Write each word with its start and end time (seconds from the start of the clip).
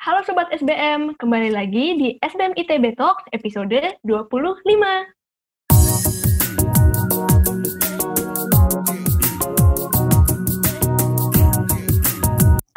Halo 0.00 0.24
Sobat 0.24 0.48
SBM, 0.48 1.12
kembali 1.20 1.52
lagi 1.52 1.92
di 1.92 2.16
SBM 2.24 2.56
ITB 2.56 2.96
Talks 2.96 3.20
episode 3.36 4.00
25. 4.00 4.64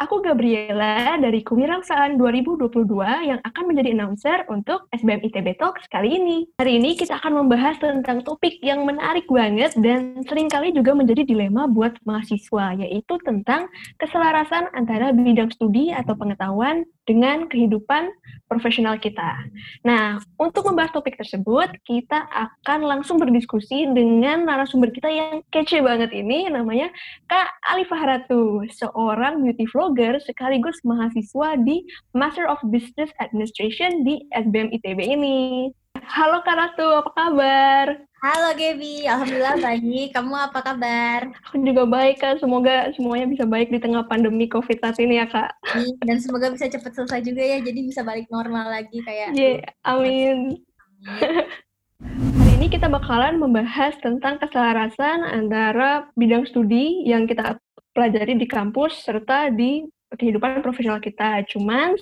Aku 0.04 0.20
Gabriela 0.20 1.16
dari 1.16 1.40
Kewirausahaan 1.40 2.12
2022 2.20 2.92
yang 3.24 3.40
akan 3.40 3.64
menjadi 3.72 3.96
announcer 3.96 4.44
untuk 4.52 4.84
SBM 4.92 5.24
ITB 5.24 5.56
Talks 5.56 5.88
kali 5.88 6.20
ini. 6.20 6.44
Hari 6.60 6.76
ini 6.76 6.92
kita 6.92 7.16
akan 7.24 7.40
membahas 7.40 7.80
tentang 7.80 8.20
topik 8.20 8.60
yang 8.60 8.84
menarik 8.84 9.24
banget 9.32 9.72
dan 9.80 10.20
sering 10.28 10.52
kali 10.52 10.76
juga 10.76 10.92
menjadi 10.92 11.24
dilema 11.24 11.64
buat 11.72 11.96
mahasiswa, 12.04 12.76
yaitu 12.84 13.16
tentang 13.24 13.72
keselarasan 13.96 14.68
antara 14.76 15.16
bidang 15.16 15.48
studi 15.56 15.88
atau 15.88 16.12
pengetahuan 16.20 16.84
dengan 17.04 17.48
kehidupan 17.48 18.08
profesional 18.48 18.96
kita. 19.00 19.44
Nah, 19.84 20.20
untuk 20.40 20.68
membahas 20.68 20.92
topik 20.92 21.16
tersebut, 21.16 21.72
kita 21.84 22.28
akan 22.28 22.84
langsung 22.84 23.20
berdiskusi 23.20 23.88
dengan 23.92 24.44
narasumber 24.44 24.92
kita 24.92 25.08
yang 25.08 25.40
kece 25.52 25.80
banget 25.84 26.12
ini, 26.12 26.48
namanya 26.48 26.88
Kak 27.28 27.48
Alifah 27.72 28.02
Ratu, 28.04 28.64
seorang 28.68 29.44
beauty 29.44 29.68
vlogger 29.68 30.20
sekaligus 30.20 30.80
mahasiswa 30.84 31.56
di 31.60 31.84
Master 32.16 32.48
of 32.48 32.60
Business 32.68 33.12
Administration 33.20 34.04
di 34.04 34.24
SBM 34.32 34.72
ITB 34.72 35.00
ini. 35.04 35.68
Halo 36.04 36.44
Kak 36.44 36.56
Ratu, 36.56 36.88
apa 37.00 37.10
kabar? 37.16 37.86
Halo 38.24 38.56
Gaby, 38.56 39.04
Alhamdulillah 39.04 39.60
baik. 39.60 40.16
Kamu 40.16 40.32
apa 40.32 40.64
kabar? 40.64 41.28
Aku 41.44 41.60
juga 41.60 41.84
baik 41.84 42.24
Kak, 42.24 42.40
semoga 42.40 42.88
semuanya 42.96 43.28
bisa 43.28 43.44
baik 43.44 43.68
di 43.68 43.76
tengah 43.76 44.00
pandemi 44.08 44.48
COVID 44.48 44.80
saat 44.80 44.96
ini 44.96 45.20
ya 45.20 45.28
Kak. 45.28 45.52
Dan 46.00 46.24
semoga 46.24 46.48
bisa 46.48 46.72
cepat 46.72 46.96
selesai 46.96 47.20
juga 47.20 47.44
ya, 47.44 47.60
jadi 47.60 47.84
bisa 47.84 48.00
balik 48.00 48.24
normal 48.32 48.72
lagi 48.72 49.04
kayak. 49.04 49.36
Iya, 49.36 49.60
yeah, 49.60 49.68
amin. 49.84 50.56
Hari 51.04 52.52
ini 52.64 52.72
kita 52.72 52.88
bakalan 52.88 53.36
membahas 53.36 53.92
tentang 54.00 54.40
keselarasan 54.40 55.20
antara 55.20 56.08
bidang 56.16 56.48
studi 56.48 57.04
yang 57.04 57.28
kita 57.28 57.60
pelajari 57.92 58.40
di 58.40 58.48
kampus 58.48 59.04
serta 59.04 59.52
di 59.52 59.84
kehidupan 60.16 60.64
profesional 60.64 60.96
kita. 60.96 61.44
Cuman 61.52 61.92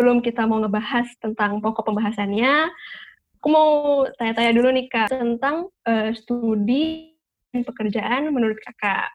belum 0.00 0.24
kita 0.24 0.48
mau 0.48 0.56
ngebahas 0.64 1.04
tentang 1.20 1.60
pokok 1.60 1.84
pembahasannya, 1.84 2.72
aku 3.40 3.48
mau 3.48 4.04
tanya-tanya 4.20 4.52
dulu 4.52 4.68
nih 4.68 4.86
Kak 4.92 5.08
tentang 5.08 5.72
uh, 5.88 6.12
studi 6.12 7.16
dan 7.48 7.64
pekerjaan 7.64 8.28
menurut 8.28 8.60
Kakak. 8.60 9.08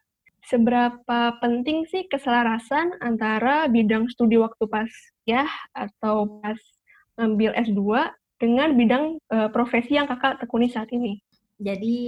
Seberapa 0.49 1.37
penting 1.37 1.85
sih 1.85 2.09
keselarasan 2.09 2.97
antara 3.05 3.69
bidang 3.69 4.09
studi 4.09 4.41
waktu 4.41 4.65
pas 4.65 4.89
ya 5.29 5.45
atau 5.77 6.41
pas 6.41 6.57
ngambil 7.21 7.53
S2 7.53 7.81
dengan 8.41 8.73
bidang 8.73 9.21
uh, 9.29 9.49
profesi 9.53 9.93
yang 9.93 10.09
Kakak 10.09 10.41
tekuni 10.41 10.73
saat 10.73 10.89
ini? 10.89 11.21
Jadi 11.61 12.01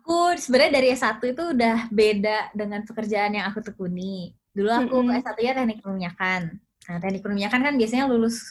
aku 0.00 0.32
sebenarnya 0.40 0.80
dari 0.80 0.88
S1 0.96 1.20
itu 1.20 1.44
udah 1.52 1.92
beda 1.92 2.56
dengan 2.56 2.88
pekerjaan 2.88 3.36
yang 3.36 3.52
aku 3.52 3.60
tekuni. 3.60 4.32
Dulu 4.56 4.70
aku 4.72 4.96
mm 4.96 5.04
-hmm. 5.04 5.12
ke 5.12 5.22
S1 5.28 5.36
ya 5.44 5.52
teknik 5.60 5.84
perminyakan 5.84 6.56
Nah, 6.90 6.98
teknik 6.98 7.22
perminyakan 7.22 7.62
kan 7.62 7.74
biasanya 7.78 8.10
lulus 8.10 8.50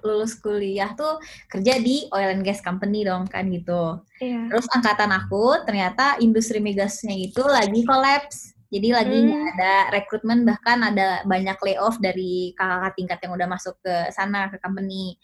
lulus 0.00 0.32
kuliah 0.40 0.96
tuh 0.96 1.20
kerja 1.52 1.76
di 1.84 2.08
oil 2.16 2.32
and 2.32 2.40
gas 2.40 2.64
company 2.64 3.04
dong 3.04 3.28
kan 3.28 3.44
gitu. 3.52 4.00
Iya. 4.24 4.48
Terus 4.48 4.64
angkatan 4.72 5.12
aku 5.12 5.68
ternyata 5.68 6.16
industri 6.16 6.64
migasnya 6.64 7.12
itu 7.12 7.44
lagi 7.44 7.84
kolaps. 7.84 8.56
Jadi 8.72 8.88
lagi 8.88 9.20
hmm. 9.20 9.52
ada 9.52 9.72
rekrutmen 9.92 10.48
bahkan 10.48 10.80
ada 10.80 11.20
banyak 11.28 11.60
layoff 11.60 12.00
dari 12.00 12.56
kakak-kakak 12.56 12.94
tingkat 12.96 13.18
yang 13.20 13.32
udah 13.36 13.48
masuk 13.52 13.76
ke 13.84 13.94
sana 14.16 14.48
ke 14.48 14.56
company. 14.64 15.20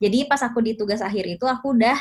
Jadi 0.00 0.24
pas 0.24 0.40
aku 0.40 0.64
di 0.64 0.80
tugas 0.80 1.04
akhir 1.04 1.28
itu 1.28 1.44
aku 1.44 1.76
udah 1.76 1.94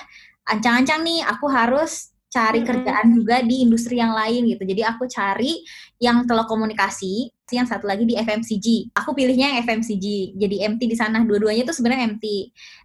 ancang-ancang 0.47 1.03
nih 1.03 1.19
aku 1.27 1.51
harus 1.51 2.15
cari 2.31 2.63
hmm. 2.63 2.67
kerjaan 2.71 3.07
juga 3.11 3.43
di 3.43 3.59
industri 3.67 3.99
yang 3.99 4.15
lain 4.15 4.47
gitu. 4.47 4.63
Jadi 4.63 4.87
aku 4.87 5.03
cari 5.11 5.67
yang 5.99 6.23
telekomunikasi 6.23 7.35
yang 7.55 7.67
satu 7.69 7.87
lagi 7.87 8.03
di 8.03 8.19
FMCG. 8.19 8.91
Aku 8.91 9.15
pilihnya 9.15 9.55
yang 9.55 9.57
FMCG, 9.63 10.35
jadi 10.35 10.55
MT 10.75 10.81
di 10.83 10.97
sana. 10.99 11.23
Dua-duanya 11.23 11.63
itu 11.63 11.71
sebenarnya 11.71 12.11
MT. 12.17 12.25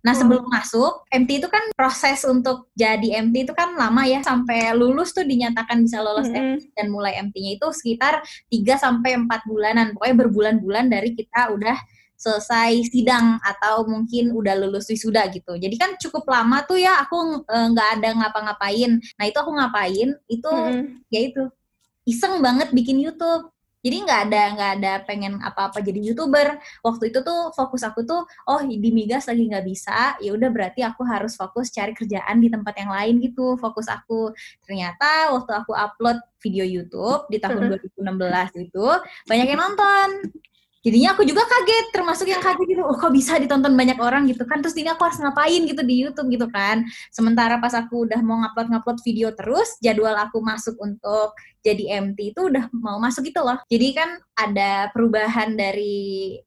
Nah, 0.06 0.14
sebelum 0.14 0.46
hmm. 0.46 0.52
masuk, 0.54 1.02
MT 1.10 1.30
itu 1.42 1.48
kan 1.50 1.64
proses 1.74 2.22
untuk 2.22 2.70
jadi 2.78 3.22
MT 3.26 3.50
itu 3.50 3.52
kan 3.58 3.74
lama 3.74 4.06
ya, 4.06 4.22
sampai 4.22 4.70
lulus 4.78 5.10
tuh 5.10 5.26
dinyatakan 5.26 5.82
bisa 5.82 5.98
lolos 5.98 6.30
hmm. 6.30 6.62
MT 6.62 6.78
dan 6.78 6.86
mulai 6.94 7.18
MT-nya 7.18 7.58
itu 7.58 7.66
sekitar 7.74 8.22
3 8.50 8.78
sampai 8.78 9.18
4 9.18 9.50
bulanan. 9.50 9.86
Pokoknya 9.98 10.16
berbulan-bulan 10.22 10.86
dari 10.92 11.16
kita 11.18 11.50
udah 11.50 11.74
selesai 12.22 12.86
sidang 12.86 13.42
atau 13.42 13.82
mungkin 13.82 14.30
udah 14.30 14.54
lulus 14.54 14.86
wisuda 14.86 15.26
gitu. 15.34 15.58
Jadi 15.58 15.74
kan 15.74 15.98
cukup 15.98 16.22
lama 16.30 16.62
tuh 16.62 16.78
ya 16.78 17.02
aku 17.02 17.42
e, 17.42 17.56
nggak 17.74 17.88
e, 17.88 17.92
ada 17.98 18.08
ngapa-ngapain. 18.14 18.90
Nah 19.18 19.24
itu 19.26 19.38
aku 19.42 19.50
ngapain? 19.50 20.08
Itu 20.30 20.46
hmm. 20.46 21.10
ya 21.10 21.20
itu 21.26 21.50
iseng 22.06 22.38
banget 22.38 22.70
bikin 22.70 23.02
YouTube 23.02 23.50
jadi 23.82 23.97
nggak 24.06 24.20
ada 24.31 24.43
nggak 24.54 24.70
ada 24.78 24.93
pengen 25.03 25.43
apa-apa 25.43 25.82
jadi 25.82 25.98
youtuber. 25.98 26.56
Waktu 26.87 27.10
itu 27.10 27.19
tuh 27.26 27.50
fokus 27.53 27.82
aku 27.82 28.06
tuh 28.06 28.22
oh 28.47 28.60
di 28.62 28.91
migas 28.94 29.26
lagi 29.26 29.43
nggak 29.50 29.66
bisa 29.66 30.15
ya 30.22 30.31
udah 30.32 30.48
berarti 30.54 30.87
aku 30.87 31.03
harus 31.03 31.34
fokus 31.34 31.75
cari 31.75 31.91
kerjaan 31.93 32.38
di 32.38 32.48
tempat 32.48 32.75
yang 32.78 32.94
lain 32.94 33.19
gitu. 33.19 33.59
Fokus 33.59 33.91
aku. 33.91 34.31
Ternyata 34.62 35.34
waktu 35.34 35.53
aku 35.53 35.75
upload 35.75 36.22
video 36.38 36.62
YouTube 36.62 37.26
di 37.31 37.38
tahun 37.43 37.70
2016 37.98 38.66
itu 38.70 38.87
banyak 39.26 39.47
yang 39.50 39.60
nonton 39.62 40.09
jadinya 40.82 41.15
aku 41.15 41.22
juga 41.22 41.47
kaget 41.47 41.87
termasuk 41.94 42.26
yang 42.26 42.43
kaget 42.43 42.66
gitu 42.76 42.82
oh 42.82 42.98
kok 42.98 43.15
bisa 43.15 43.38
ditonton 43.38 43.72
banyak 43.72 43.98
orang? 44.03 44.26
gitu 44.26 44.44
kan. 44.47 44.59
Terus 44.62 44.75
ini 44.78 44.91
aku 44.91 45.03
harus 45.06 45.19
ngapain 45.19 45.62
gitu 45.66 45.82
di 45.82 45.94
YouTube 46.03 46.28
gitu 46.31 46.47
kan. 46.50 46.82
Sementara 47.10 47.59
pas 47.59 47.75
aku 47.75 48.06
udah 48.06 48.20
mau 48.22 48.38
ngupload 48.43 48.69
ngupload 48.70 48.98
video 49.06 49.31
terus 49.34 49.78
jadwal 49.82 50.15
aku 50.19 50.43
masuk 50.43 50.75
untuk 50.82 51.34
jadi 51.62 52.03
MT 52.03 52.34
itu 52.34 52.41
udah 52.50 52.70
mau 52.75 52.98
masuk 52.98 53.26
gitu 53.31 53.43
loh. 53.43 53.59
Jadi 53.70 53.88
kan 53.94 54.19
ada 54.34 54.91
perubahan 54.91 55.54
dari 55.54 56.38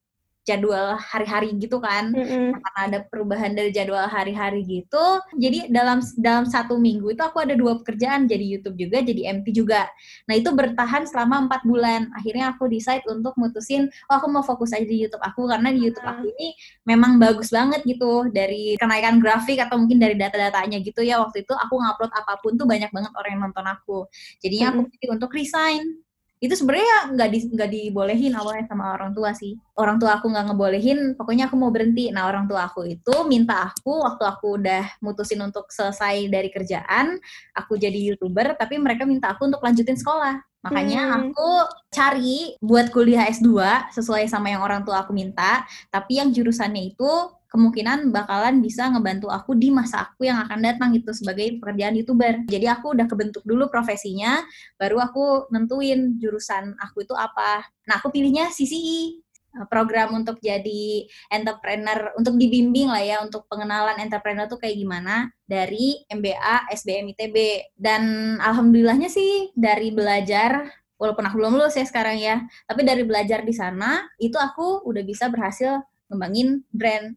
jadwal 0.46 0.96
hari-hari 0.96 1.52
gitu 1.58 1.82
kan. 1.82 2.14
Mm-hmm. 2.16 2.62
karena 2.62 2.80
ada 2.88 3.00
perubahan 3.10 3.52
dari 3.58 3.74
jadwal 3.74 4.06
hari-hari 4.08 4.62
gitu 4.64 5.20
jadi 5.36 5.68
dalam 5.68 6.00
dalam 6.22 6.46
satu 6.46 6.78
minggu 6.78 7.12
itu 7.12 7.22
aku 7.26 7.44
ada 7.44 7.58
dua 7.58 7.82
pekerjaan 7.82 8.30
jadi 8.30 8.46
YouTube 8.46 8.78
juga 8.80 9.02
jadi 9.02 9.42
MT 9.42 9.48
juga. 9.52 9.90
Nah 10.30 10.38
itu 10.38 10.50
bertahan 10.54 11.10
selama 11.10 11.50
empat 11.50 11.66
bulan. 11.68 12.08
Akhirnya 12.16 12.54
aku 12.54 12.70
decide 12.70 13.04
untuk 13.10 13.34
mutusin 13.36 13.90
oh 14.10 14.14
aku 14.16 14.28
mau 14.30 14.46
fokus 14.46 14.72
aja 14.72 14.86
di 14.86 15.02
YouTube 15.06 15.24
aku 15.24 15.50
karena 15.50 15.74
di 15.74 15.82
YouTube 15.84 16.06
aku 16.06 16.30
ini 16.38 16.56
memang 16.86 17.18
bagus 17.18 17.50
banget 17.52 17.82
gitu 17.84 18.30
dari 18.30 18.78
kenaikan 18.78 19.18
grafik 19.20 19.60
atau 19.60 19.82
mungkin 19.82 19.98
dari 19.98 20.16
data-datanya 20.16 20.80
gitu 20.86 21.02
ya. 21.02 21.20
Waktu 21.22 21.44
itu 21.44 21.54
aku 21.54 21.74
ngupload 21.76 22.12
apa 22.14 22.34
pun 22.40 22.56
tuh 22.56 22.68
banyak 22.70 22.90
banget 22.94 23.12
orang 23.18 23.32
yang 23.36 23.44
nonton 23.50 23.66
aku. 23.66 24.06
Jadinya 24.40 24.76
aku 24.76 24.82
pilih 24.94 25.10
untuk 25.18 25.32
resign 25.34 26.05
itu 26.44 26.52
sebenarnya 26.52 27.16
nggak 27.16 27.30
di 27.32 27.40
nggak 27.56 27.70
dibolehin 27.72 28.34
awalnya 28.36 28.68
sama 28.68 28.92
orang 28.92 29.16
tua 29.16 29.32
sih. 29.32 29.56
Orang 29.80 29.98
tua 29.98 30.20
aku 30.20 30.28
nggak 30.28 30.52
ngebolehin 30.52 31.00
pokoknya 31.16 31.48
aku 31.48 31.56
mau 31.56 31.72
berhenti. 31.72 32.12
Nah 32.12 32.28
orang 32.28 32.46
tua 32.46 32.68
aku 32.68 32.84
itu 32.84 33.16
minta 33.24 33.72
aku 33.72 34.04
waktu 34.04 34.24
aku 34.28 34.60
udah 34.60 34.84
mutusin 35.00 35.40
untuk 35.40 35.72
selesai 35.72 36.28
dari 36.28 36.52
kerjaan 36.52 37.16
aku 37.56 37.80
jadi 37.80 37.96
youtuber 37.96 38.60
tapi 38.60 38.76
mereka 38.76 39.08
minta 39.08 39.32
aku 39.32 39.48
untuk 39.48 39.64
lanjutin 39.64 39.96
sekolah. 39.96 40.36
Makanya 40.66 41.02
hmm. 41.06 41.16
aku 41.30 41.50
cari 41.94 42.58
buat 42.58 42.90
kuliah 42.90 43.30
S2 43.30 43.54
sesuai 43.94 44.26
sama 44.26 44.50
yang 44.50 44.66
orang 44.66 44.82
tua 44.82 45.06
aku 45.06 45.14
minta. 45.14 45.62
Tapi 45.94 46.18
yang 46.18 46.34
jurusannya 46.34 46.98
itu 46.98 47.12
kemungkinan 47.56 48.12
bakalan 48.12 48.60
bisa 48.60 48.92
ngebantu 48.92 49.32
aku 49.32 49.56
di 49.56 49.72
masa 49.72 50.12
aku 50.12 50.28
yang 50.28 50.44
akan 50.44 50.60
datang 50.60 50.92
gitu 50.92 51.16
sebagai 51.16 51.56
pekerjaan 51.64 51.96
youtuber. 51.96 52.44
Jadi 52.52 52.68
aku 52.68 52.92
udah 52.92 53.08
kebentuk 53.08 53.48
dulu 53.48 53.72
profesinya, 53.72 54.44
baru 54.76 55.00
aku 55.00 55.48
nentuin 55.56 56.20
jurusan 56.20 56.76
aku 56.76 57.08
itu 57.08 57.16
apa. 57.16 57.64
Nah 57.88 58.04
aku 58.04 58.12
pilihnya 58.12 58.52
CCI, 58.52 59.24
eh, 59.56 59.68
program 59.72 60.20
untuk 60.20 60.44
jadi 60.44 61.08
entrepreneur, 61.32 62.12
untuk 62.20 62.36
dibimbing 62.36 62.92
lah 62.92 63.00
ya, 63.00 63.18
untuk 63.24 63.48
pengenalan 63.48 63.96
entrepreneur 64.04 64.52
tuh 64.52 64.60
kayak 64.60 64.76
gimana 64.76 65.32
dari 65.48 66.04
MBA, 66.12 66.68
SBM 66.76 67.16
ITB. 67.16 67.72
Dan 67.80 68.36
alhamdulillahnya 68.44 69.08
sih 69.08 69.56
dari 69.56 69.96
belajar 69.96 70.68
walaupun 71.00 71.24
aku 71.28 71.36
belum 71.40 71.56
lulus 71.60 71.80
ya 71.80 71.88
sekarang 71.88 72.20
ya, 72.20 72.44
tapi 72.68 72.84
dari 72.84 73.08
belajar 73.08 73.44
di 73.44 73.52
sana 73.56 74.04
itu 74.20 74.36
aku 74.36 74.84
udah 74.88 75.04
bisa 75.04 75.28
berhasil 75.28 75.84
ngembangin 76.08 76.64
brand 76.72 77.16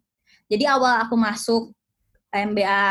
jadi 0.49 0.75
awal 0.75 1.05
aku 1.05 1.15
masuk 1.15 1.71
MBA 2.29 2.85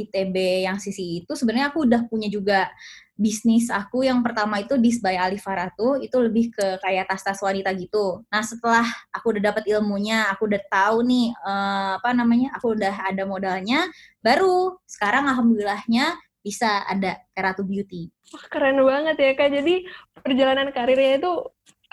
ITB 0.00 0.64
yang 0.64 0.80
sisi 0.80 1.20
itu 1.20 1.32
sebenarnya 1.36 1.68
aku 1.68 1.84
udah 1.84 2.08
punya 2.08 2.32
juga 2.32 2.72
bisnis 3.14 3.70
aku 3.70 4.02
yang 4.02 4.26
pertama 4.26 4.58
itu 4.58 4.74
di 4.74 4.90
by 4.98 5.14
Alifaratu 5.14 6.02
itu 6.02 6.16
lebih 6.18 6.50
ke 6.50 6.82
kayak 6.82 7.06
tas-tas 7.06 7.38
wanita 7.38 7.70
gitu. 7.78 8.26
Nah 8.26 8.42
setelah 8.42 8.82
aku 9.14 9.38
udah 9.38 9.54
dapat 9.54 9.70
ilmunya, 9.70 10.26
aku 10.34 10.50
udah 10.50 10.62
tahu 10.66 11.06
nih 11.06 11.30
uh, 11.46 12.02
apa 12.02 12.10
namanya, 12.10 12.58
aku 12.58 12.74
udah 12.74 12.94
ada 13.06 13.22
modalnya, 13.22 13.86
baru 14.18 14.74
sekarang 14.90 15.30
alhamdulillahnya 15.30 16.18
bisa 16.42 16.82
ada 16.90 17.22
Ratu 17.38 17.62
Beauty. 17.62 18.10
Wah, 18.34 18.44
keren 18.50 18.82
banget 18.82 19.16
ya 19.16 19.30
kak. 19.38 19.48
Jadi 19.62 19.74
perjalanan 20.18 20.68
karirnya 20.74 21.22
itu 21.22 21.32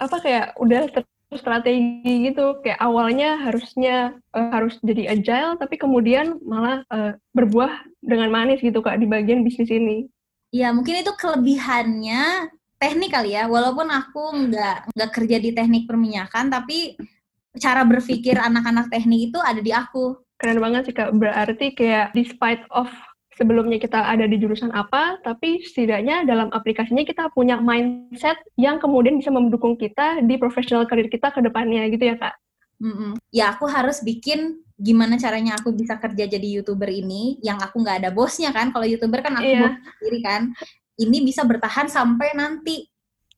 apa 0.02 0.18
kayak 0.18 0.58
udah 0.58 0.90
strategi 1.40 2.28
gitu 2.28 2.60
kayak 2.60 2.80
awalnya 2.84 3.40
harusnya 3.40 4.20
uh, 4.36 4.52
harus 4.52 4.76
jadi 4.84 5.16
agile 5.16 5.56
tapi 5.56 5.80
kemudian 5.80 6.36
malah 6.44 6.84
uh, 6.92 7.16
berbuah 7.32 7.88
dengan 8.04 8.28
manis 8.28 8.60
gitu 8.60 8.84
kak 8.84 9.00
di 9.00 9.08
bagian 9.08 9.46
bisnis 9.48 9.72
ini. 9.72 10.12
Ya 10.52 10.76
mungkin 10.76 11.00
itu 11.00 11.16
kelebihannya 11.16 12.52
teknik 12.76 13.16
kali 13.16 13.38
ya 13.38 13.48
walaupun 13.48 13.88
aku 13.88 14.52
nggak 14.52 14.92
nggak 14.92 15.12
kerja 15.16 15.38
di 15.40 15.56
teknik 15.56 15.88
perminyakan 15.88 16.52
tapi 16.52 17.00
cara 17.56 17.88
berpikir 17.88 18.36
anak-anak 18.36 18.92
teknik 18.92 19.32
itu 19.32 19.40
ada 19.40 19.64
di 19.64 19.72
aku. 19.72 20.20
Keren 20.36 20.60
banget 20.60 20.92
sih 20.92 20.96
kak 20.96 21.16
berarti 21.16 21.72
kayak 21.72 22.12
despite 22.12 22.66
of 22.76 22.92
sebelumnya 23.36 23.80
kita 23.80 23.98
ada 23.98 24.28
di 24.28 24.38
jurusan 24.38 24.72
apa, 24.76 25.20
tapi 25.24 25.64
setidaknya 25.64 26.28
dalam 26.28 26.52
aplikasinya 26.52 27.08
kita 27.08 27.32
punya 27.32 27.58
mindset 27.58 28.38
yang 28.60 28.78
kemudian 28.78 29.18
bisa 29.20 29.32
mendukung 29.32 29.80
kita 29.80 30.20
di 30.24 30.36
profesional 30.36 30.84
karir 30.88 31.08
kita 31.08 31.32
ke 31.32 31.40
depannya 31.40 31.88
gitu 31.92 32.12
ya 32.12 32.16
kak. 32.20 32.36
Mm-mm. 32.82 33.14
Ya 33.30 33.54
aku 33.54 33.70
harus 33.70 34.02
bikin 34.02 34.58
gimana 34.82 35.22
caranya 35.22 35.54
aku 35.62 35.70
bisa 35.78 36.02
kerja 36.02 36.26
jadi 36.26 36.48
youtuber 36.58 36.90
ini 36.90 37.38
yang 37.46 37.62
aku 37.62 37.86
nggak 37.86 38.02
ada 38.02 38.10
bosnya 38.10 38.50
kan 38.50 38.74
kalau 38.74 38.90
youtuber 38.90 39.22
kan 39.22 39.38
aku 39.38 39.46
yeah. 39.46 39.62
bos 39.70 39.78
sendiri 40.02 40.20
kan 40.26 40.42
ini 40.98 41.22
bisa 41.22 41.46
bertahan 41.46 41.86
sampai 41.86 42.34
nanti 42.34 42.90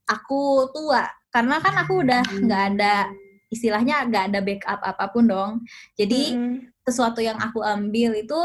aku 0.07 0.71
tua 0.71 1.03
karena 1.35 1.59
kan 1.59 1.75
aku 1.83 1.99
udah 1.99 2.23
nggak 2.47 2.63
ada 2.75 3.11
istilahnya 3.51 4.07
nggak 4.07 4.23
ada 4.31 4.39
backup 4.39 4.79
apa 4.79 5.05
pun 5.11 5.27
dong 5.27 5.51
jadi 5.99 6.31
mm-hmm. 6.31 6.79
sesuatu 6.87 7.19
yang 7.19 7.35
aku 7.43 7.59
ambil 7.59 8.15
itu 8.15 8.41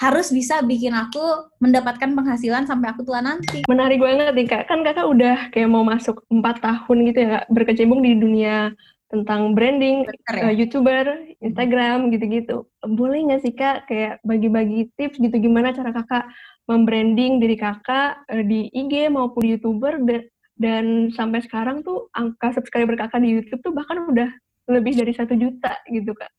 harus 0.00 0.32
bisa 0.32 0.64
bikin 0.64 0.96
aku 0.96 1.52
mendapatkan 1.60 2.10
penghasilan 2.16 2.64
sampai 2.64 2.90
aku 2.90 3.04
tua 3.04 3.20
nanti. 3.20 3.62
Menarik 3.68 4.00
banget 4.00 4.32
nih 4.32 4.46
kak, 4.48 4.64
kan 4.66 4.80
kakak 4.82 5.06
udah 5.06 5.52
kayak 5.52 5.68
mau 5.68 5.84
masuk 5.84 6.24
empat 6.32 6.64
tahun 6.64 6.96
gitu 7.12 7.18
ya 7.22 7.28
kak, 7.38 7.44
berkecimpung 7.52 8.00
di 8.00 8.16
dunia 8.16 8.72
tentang 9.12 9.52
branding, 9.52 10.08
ya? 10.08 10.48
uh, 10.48 10.52
youtuber, 10.52 11.04
Instagram 11.44 12.08
gitu-gitu. 12.08 12.64
Boleh 12.80 13.28
nggak 13.28 13.42
sih 13.44 13.52
kak 13.52 13.84
kayak 13.86 14.24
bagi-bagi 14.24 14.88
tips 14.96 15.20
gitu 15.20 15.36
gimana 15.36 15.76
cara 15.76 15.92
kakak 15.92 16.24
membranding 16.64 17.36
diri 17.36 17.60
kakak 17.60 18.24
uh, 18.32 18.44
di 18.44 18.72
IG 18.72 19.12
maupun 19.12 19.44
di 19.44 19.54
youtuber 19.54 20.00
dan, 20.00 20.22
dan 20.56 20.84
sampai 21.12 21.44
sekarang 21.44 21.84
tuh 21.84 22.08
angka 22.16 22.56
subscriber 22.56 22.96
kakak 22.96 23.20
di 23.20 23.36
YouTube 23.36 23.60
tuh 23.60 23.76
bahkan 23.76 24.00
udah 24.08 24.32
lebih 24.72 24.94
dari 24.96 25.12
satu 25.12 25.34
juta 25.34 25.74
gitu 25.90 26.14
kak 26.14 26.30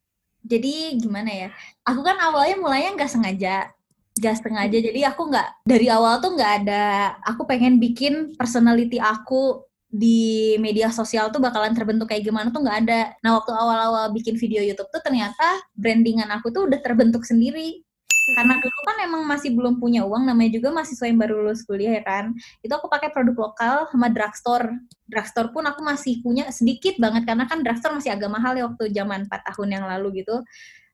jadi 0.43 0.99
gimana 0.99 1.31
ya 1.31 1.49
aku 1.87 2.03
kan 2.03 2.19
awalnya 2.19 2.55
mulainya 2.59 2.91
nggak 2.99 3.11
sengaja 3.11 3.71
nggak 4.13 4.35
sengaja. 4.39 4.77
Jadi 4.77 4.99
aku 5.05 5.21
nggak 5.29 5.65
dari 5.65 5.89
awal 5.89 6.21
tuh 6.21 6.37
nggak 6.37 6.51
ada 6.63 7.17
aku 7.25 7.49
pengen 7.49 7.81
bikin 7.81 8.37
personality 8.37 9.01
aku 9.01 9.65
di 9.93 10.57
media 10.57 10.89
sosial 10.89 11.29
tuh 11.29 11.37
bakalan 11.37 11.77
terbentuk 11.77 12.09
kayak 12.09 12.25
gimana 12.25 12.49
tuh 12.49 12.61
nggak 12.65 12.77
ada. 12.85 13.01
Nah 13.21 13.37
waktu 13.37 13.51
awal-awal 13.53 14.09
bikin 14.13 14.37
video 14.37 14.61
YouTube 14.65 14.89
tuh 14.89 15.01
ternyata 15.05 15.61
brandingan 15.77 16.29
aku 16.33 16.49
tuh 16.49 16.65
udah 16.69 16.81
terbentuk 16.81 17.25
sendiri 17.25 17.82
karena 18.23 18.55
dulu 18.55 18.79
kan 18.87 18.97
emang 19.03 19.27
masih 19.27 19.51
belum 19.51 19.83
punya 19.83 20.07
uang 20.07 20.23
namanya 20.23 20.55
juga 20.55 20.71
mahasiswa 20.71 21.11
yang 21.11 21.19
baru 21.19 21.43
lulus 21.43 21.67
kuliah 21.67 21.99
ya 21.99 22.03
kan? 22.07 22.31
Itu 22.63 22.71
aku 22.71 22.87
pakai 22.87 23.11
produk 23.11 23.51
lokal 23.51 23.91
sama 23.91 24.07
drugstore. 24.07 24.79
Drugstore 25.03 25.51
pun 25.51 25.67
aku 25.67 25.83
masih 25.83 26.23
punya 26.23 26.47
sedikit 26.47 26.95
banget 27.03 27.27
karena 27.27 27.43
kan 27.51 27.59
drugstore 27.59 27.99
masih 27.99 28.15
agak 28.15 28.31
mahal 28.31 28.55
ya 28.55 28.63
waktu 28.71 28.95
zaman 28.95 29.27
4 29.27 29.49
tahun 29.51 29.67
yang 29.75 29.85
lalu 29.91 30.23
gitu. 30.23 30.39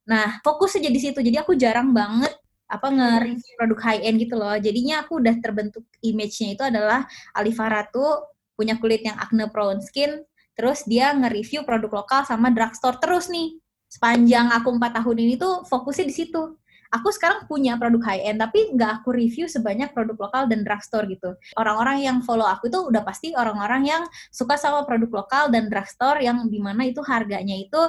Nah 0.09 0.41
fokus 0.41 0.73
aja 0.81 0.89
di 0.89 0.97
situ. 0.97 1.21
Jadi 1.21 1.37
aku 1.37 1.53
jarang 1.53 1.93
banget 1.93 2.33
apa 2.65 2.87
nge 2.89 3.37
produk 3.61 3.79
high 3.85 4.01
end 4.09 4.17
gitu 4.25 4.33
loh. 4.33 4.57
Jadinya 4.57 5.05
aku 5.05 5.21
udah 5.21 5.35
terbentuk 5.37 5.85
image-nya 6.01 6.57
itu 6.57 6.63
adalah 6.65 7.05
Alifa 7.37 7.69
Ratu 7.69 8.25
punya 8.57 8.73
kulit 8.81 9.05
yang 9.05 9.21
acne 9.21 9.45
prone 9.53 9.85
skin 9.85 10.25
terus 10.57 10.83
dia 10.83 11.15
nge-review 11.15 11.63
produk 11.63 12.03
lokal 12.03 12.25
sama 12.25 12.49
drugstore 12.49 12.97
terus 12.97 13.29
nih. 13.29 13.53
Sepanjang 13.85 14.49
aku 14.49 14.73
empat 14.73 14.97
tahun 14.97 15.17
ini 15.29 15.33
tuh 15.37 15.61
fokusnya 15.69 16.09
di 16.09 16.13
situ 16.13 16.57
aku 16.89 17.13
sekarang 17.13 17.45
punya 17.45 17.77
produk 17.77 18.01
high 18.01 18.25
end 18.25 18.41
tapi 18.41 18.73
nggak 18.73 19.01
aku 19.01 19.13
review 19.13 19.45
sebanyak 19.45 19.93
produk 19.93 20.17
lokal 20.17 20.43
dan 20.49 20.65
drugstore 20.65 21.05
gitu. 21.05 21.37
Orang-orang 21.57 22.01
yang 22.01 22.17
follow 22.25 22.45
aku 22.45 22.69
itu 22.69 22.79
udah 22.89 23.05
pasti 23.05 23.33
orang-orang 23.37 23.85
yang 23.85 24.03
suka 24.33 24.57
sama 24.57 24.83
produk 24.85 25.23
lokal 25.23 25.53
dan 25.53 25.69
drugstore 25.69 26.21
yang 26.21 26.49
di 26.49 26.57
mana 26.57 26.89
itu 26.89 27.01
harganya 27.05 27.53
itu 27.53 27.81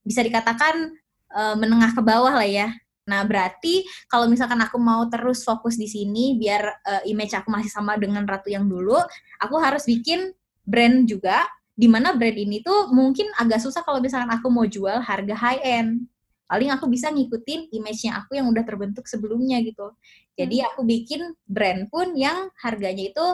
bisa 0.00 0.24
dikatakan 0.24 0.94
uh, 1.36 1.54
menengah 1.58 1.92
ke 1.92 2.02
bawah 2.02 2.32
lah 2.32 2.48
ya. 2.48 2.72
Nah, 3.06 3.22
berarti 3.22 3.86
kalau 4.10 4.26
misalkan 4.26 4.58
aku 4.58 4.82
mau 4.82 5.06
terus 5.06 5.46
fokus 5.46 5.78
di 5.78 5.86
sini 5.86 6.34
biar 6.34 6.62
uh, 6.82 7.02
image 7.06 7.38
aku 7.38 7.54
masih 7.54 7.70
sama 7.70 7.94
dengan 7.94 8.26
ratu 8.26 8.50
yang 8.50 8.66
dulu, 8.66 8.98
aku 9.38 9.54
harus 9.62 9.86
bikin 9.86 10.34
brand 10.66 11.06
juga 11.06 11.46
di 11.76 11.86
mana 11.86 12.16
brand 12.16 12.34
ini 12.34 12.64
tuh 12.64 12.90
mungkin 12.90 13.30
agak 13.38 13.62
susah 13.62 13.84
kalau 13.86 14.02
misalkan 14.02 14.32
aku 14.32 14.50
mau 14.50 14.66
jual 14.66 14.98
harga 14.98 15.34
high 15.36 15.62
end 15.62 16.10
paling 16.46 16.70
aku 16.70 16.86
bisa 16.86 17.10
ngikutin 17.10 17.74
image-nya 17.74 18.22
aku 18.22 18.38
yang 18.38 18.46
udah 18.50 18.62
terbentuk 18.62 19.06
sebelumnya 19.10 19.58
gitu. 19.62 19.92
Jadi 20.38 20.62
hmm. 20.62 20.68
aku 20.72 20.80
bikin 20.86 21.22
brand 21.46 21.90
pun 21.90 22.14
yang 22.14 22.50
harganya 22.62 23.10
itu 23.10 23.26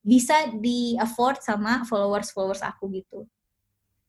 bisa 0.00 0.48
di 0.56 0.96
afford 0.96 1.44
sama 1.44 1.84
followers-followers 1.84 2.64
aku 2.64 2.88
gitu. 2.94 3.28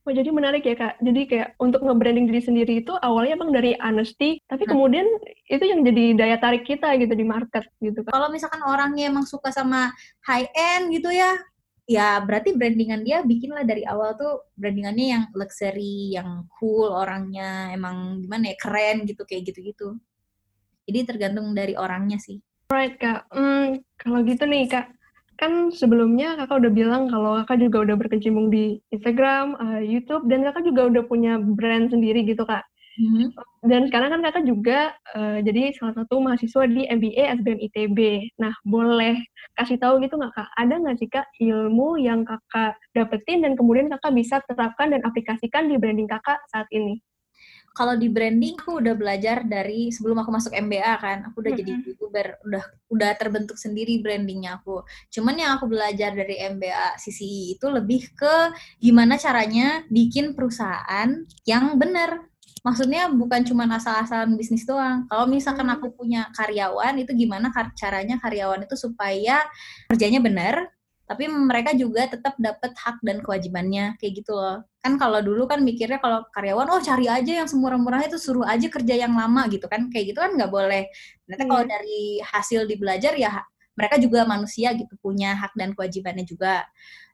Oh, 0.02 0.10
jadi 0.10 0.34
menarik 0.34 0.66
ya 0.66 0.74
kak. 0.74 0.98
Jadi 0.98 1.22
kayak 1.30 1.50
untuk 1.62 1.86
nge-branding 1.86 2.25
diri 2.25 2.42
sendiri 2.42 2.74
itu 2.81 2.90
awalnya 3.06 3.38
emang 3.38 3.54
dari 3.54 3.78
honesty, 3.78 4.42
tapi 4.50 4.66
hmm. 4.66 4.72
kemudian 4.74 5.06
itu 5.46 5.62
yang 5.62 5.86
jadi 5.86 6.04
daya 6.18 6.38
tarik 6.42 6.66
kita 6.66 6.98
gitu 6.98 7.14
di 7.14 7.22
market 7.22 7.69
gitu. 7.78 8.02
Kalau 8.10 8.34
misalkan 8.34 8.66
orangnya 8.66 9.14
emang 9.14 9.30
suka 9.30 9.54
sama 9.54 9.94
high 10.25 10.50
end 10.57 10.90
gitu 10.90 11.14
ya, 11.14 11.38
ya 11.89 12.22
berarti 12.24 12.54
brandingan 12.56 13.01
dia 13.04 13.25
bikinlah 13.25 13.66
dari 13.66 13.83
awal 13.83 14.16
tuh 14.16 14.48
brandingannya 14.56 15.06
yang 15.18 15.24
luxury, 15.33 16.16
yang 16.16 16.45
cool 16.57 16.89
orangnya, 16.94 17.74
emang 17.74 18.22
gimana 18.22 18.54
ya 18.54 18.57
keren 18.57 19.04
gitu 19.06 19.25
kayak 19.28 19.51
gitu-gitu. 19.51 19.98
Jadi 20.88 21.00
tergantung 21.07 21.54
dari 21.54 21.78
orangnya 21.78 22.18
sih. 22.18 22.39
Right 22.72 22.95
kak, 22.95 23.28
hmm, 23.36 23.83
kalau 24.00 24.24
gitu 24.24 24.48
nih 24.48 24.72
kak, 24.72 24.88
kan 25.36 25.74
sebelumnya 25.75 26.39
kakak 26.39 26.63
udah 26.63 26.72
bilang 26.72 27.04
kalau 27.12 27.44
kakak 27.44 27.68
juga 27.68 27.78
udah 27.83 27.95
berkecimpung 28.00 28.48
di 28.48 28.80
Instagram, 28.95 29.60
uh, 29.60 29.81
YouTube, 29.83 30.30
dan 30.31 30.48
kakak 30.48 30.63
juga 30.63 30.81
udah 30.88 31.04
punya 31.04 31.36
brand 31.42 31.92
sendiri 31.92 32.24
gitu 32.24 32.48
kak. 32.48 32.63
Mm-hmm. 33.01 33.27
Dan 33.65 33.89
sekarang 33.89 34.09
kan 34.13 34.21
kakak 34.30 34.45
juga 34.45 34.80
uh, 35.18 35.42
jadi 35.42 35.74
salah 35.74 35.98
satu 35.98 36.21
mahasiswa 36.21 36.69
di 36.69 36.86
MBA 36.86 37.42
SBM 37.42 37.59
ITB. 37.65 38.00
Nah, 38.38 38.53
boleh 38.62 39.18
kasih 39.57 39.81
tahu 39.81 40.06
gitu 40.06 40.21
nggak 40.21 40.33
kak? 40.38 40.50
Ada 40.53 40.74
nggak 40.77 40.98
sih 41.01 41.09
kak 41.09 41.25
ilmu 41.42 41.98
yang 41.98 42.21
kakak 42.21 42.77
dapetin 42.94 43.42
dan 43.42 43.57
kemudian 43.57 43.89
kakak 43.89 44.13
bisa 44.13 44.38
terapkan 44.45 44.94
dan 44.94 45.01
aplikasikan 45.01 45.65
di 45.65 45.81
branding 45.81 46.06
kakak 46.06 46.38
saat 46.53 46.69
ini? 46.69 47.01
Kalau 47.71 47.95
di 47.95 48.12
branding 48.12 48.59
aku 48.59 48.83
udah 48.83 48.94
belajar 48.99 49.47
dari 49.47 49.95
sebelum 49.95 50.19
aku 50.21 50.30
masuk 50.35 50.52
MBA 50.52 50.94
kan, 51.02 51.23
aku 51.26 51.40
udah 51.42 51.56
mm-hmm. 51.56 51.71
jadi 51.73 51.87
youtuber, 51.87 52.28
udah 52.44 52.64
udah 52.92 53.11
terbentuk 53.18 53.57
sendiri 53.57 53.97
brandingnya 54.04 54.59
aku. 54.59 54.83
Cuman 55.09 55.40
yang 55.40 55.57
aku 55.57 55.71
belajar 55.71 56.11
dari 56.14 56.37
MBA 56.37 56.99
CCI 57.02 57.56
itu 57.57 57.66
lebih 57.71 58.14
ke 58.14 58.52
gimana 58.78 59.16
caranya 59.16 59.87
bikin 59.87 60.35
perusahaan 60.35 61.23
yang 61.47 61.80
benar 61.80 62.31
maksudnya 62.61 63.09
bukan 63.09 63.41
cuma 63.45 63.65
asal-asalan 63.65 64.37
bisnis 64.37 64.65
doang. 64.65 65.06
Kalau 65.09 65.25
misalkan 65.25 65.68
hmm. 65.68 65.75
aku 65.77 65.94
punya 65.94 66.30
karyawan, 66.37 66.94
itu 67.01 67.11
gimana 67.18 67.49
caranya 67.73 68.21
karyawan 68.21 68.65
itu 68.65 68.75
supaya 68.77 69.41
kerjanya 69.89 70.21
benar, 70.21 70.69
tapi 71.09 71.27
mereka 71.27 71.75
juga 71.75 72.07
tetap 72.07 72.39
dapat 72.39 72.71
hak 72.71 73.03
dan 73.03 73.19
kewajibannya 73.19 73.99
kayak 73.99 74.23
gitu 74.23 74.31
loh. 74.37 74.63
Kan 74.80 74.95
kalau 74.95 75.19
dulu 75.19 75.44
kan 75.49 75.59
mikirnya 75.59 75.99
kalau 75.99 76.23
karyawan, 76.31 76.71
oh 76.71 76.81
cari 76.81 77.11
aja 77.11 77.44
yang 77.44 77.49
semurah-murahnya 77.49 78.13
itu 78.13 78.21
suruh 78.21 78.47
aja 78.47 78.71
kerja 78.71 78.95
yang 78.95 79.13
lama 79.18 79.49
gitu 79.51 79.68
kan, 79.68 79.91
kayak 79.91 80.15
gitu 80.15 80.19
kan 80.23 80.37
nggak 80.37 80.47
boleh. 80.53 80.87
Nanti 81.27 81.44
kalau 81.49 81.65
iya. 81.68 81.71
dari 81.75 82.01
hasil 82.23 82.63
di 82.69 82.75
belajar 82.80 83.13
ya 83.18 83.44
mereka 83.75 83.95
juga 83.97 84.23
manusia 84.23 84.71
gitu 84.77 84.94
punya 85.01 85.35
hak 85.35 85.57
dan 85.57 85.73
kewajibannya 85.75 86.23
juga. 86.23 86.63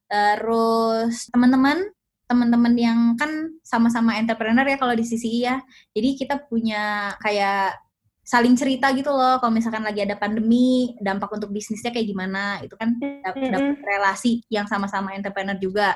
Terus 0.07 1.27
teman-teman 1.33 1.96
teman-teman 2.27 2.75
yang 2.75 3.00
kan 3.15 3.55
sama-sama 3.63 4.19
entrepreneur 4.19 4.67
ya 4.67 4.77
kalau 4.77 4.93
di 4.93 5.07
sisi 5.07 5.48
ya. 5.48 5.63
Jadi 5.96 6.19
kita 6.19 6.43
punya 6.46 7.15
kayak 7.24 7.79
saling 8.27 8.60
cerita 8.60 8.91
gitu 8.91 9.07
loh 9.07 9.39
kalau 9.39 9.55
misalkan 9.55 9.88
lagi 9.88 10.03
ada 10.03 10.19
pandemi 10.19 10.91
dampak 11.00 11.31
untuk 11.31 11.48
bisnisnya 11.48 11.96
kayak 11.96 12.12
gimana 12.12 12.60
itu 12.60 12.75
kan 12.75 13.00
dapat 13.00 13.79
relasi 13.79 14.43
yang 14.51 14.67
sama-sama 14.67 15.15
entrepreneur 15.15 15.55
juga. 15.55 15.96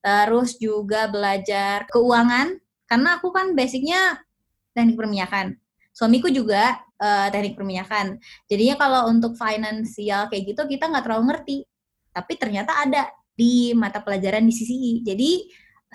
Terus 0.00 0.56
juga 0.56 1.12
belajar 1.12 1.84
keuangan 1.92 2.56
karena 2.88 3.20
aku 3.20 3.28
kan 3.28 3.52
basicnya 3.52 4.16
teknik 4.72 4.96
perminyakan. 4.96 5.60
Suamiku 5.92 6.32
juga 6.32 6.80
uh, 6.96 7.28
teknik 7.28 7.60
perminyakan. 7.60 8.16
Jadinya 8.48 8.80
kalau 8.80 9.12
untuk 9.12 9.36
finansial 9.36 10.32
kayak 10.32 10.56
gitu 10.56 10.64
kita 10.64 10.88
nggak 10.88 11.04
terlalu 11.04 11.24
ngerti. 11.28 11.56
Tapi 12.16 12.32
ternyata 12.40 12.72
ada 12.80 13.12
di 13.36 13.76
mata 13.76 14.00
pelajaran 14.00 14.48
di 14.48 14.54
sisi 14.56 15.04
jadi 15.04 15.44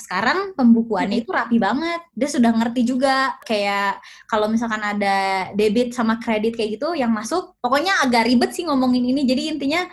sekarang 0.01 0.58
pembukuannya 0.58 1.22
itu 1.22 1.29
rapi 1.29 1.62
banget. 1.62 2.01
Dia 2.17 2.29
sudah 2.34 2.50
ngerti 2.50 2.81
juga 2.81 3.38
kayak 3.46 4.01
kalau 4.25 4.50
misalkan 4.50 4.81
ada 4.81 5.50
debit 5.53 5.93
sama 5.93 6.17
kredit 6.17 6.58
kayak 6.58 6.81
gitu 6.81 6.98
yang 6.98 7.13
masuk, 7.13 7.53
pokoknya 7.62 8.01
agak 8.01 8.25
ribet 8.25 8.58
sih 8.58 8.65
ngomongin 8.65 9.05
ini. 9.13 9.22
Jadi 9.29 9.43
intinya 9.53 9.86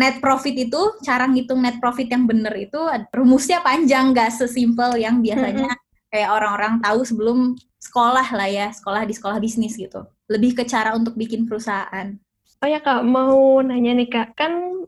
net 0.00 0.22
profit 0.24 0.56
itu 0.56 0.80
cara 1.04 1.28
ngitung 1.28 1.60
net 1.60 1.76
profit 1.76 2.08
yang 2.08 2.24
bener 2.24 2.54
itu 2.56 2.80
rumusnya 3.12 3.60
panjang 3.60 4.16
gak 4.16 4.32
sesimpel 4.32 4.96
yang 4.96 5.20
biasanya 5.20 5.76
kayak 6.08 6.30
orang-orang 6.30 6.80
tahu 6.80 7.00
sebelum 7.04 7.38
sekolah 7.80 8.28
lah 8.32 8.48
ya 8.48 8.68
sekolah 8.72 9.02
di 9.04 9.14
sekolah 9.14 9.38
bisnis 9.42 9.76
gitu. 9.76 10.04
Lebih 10.30 10.62
ke 10.62 10.64
cara 10.64 10.94
untuk 10.94 11.18
bikin 11.18 11.44
perusahaan. 11.44 12.16
Oh 12.60 12.68
ya 12.68 12.78
kak 12.84 13.02
mau 13.02 13.60
nanya 13.64 13.96
nih 13.96 14.08
kak. 14.08 14.36
Kan 14.36 14.84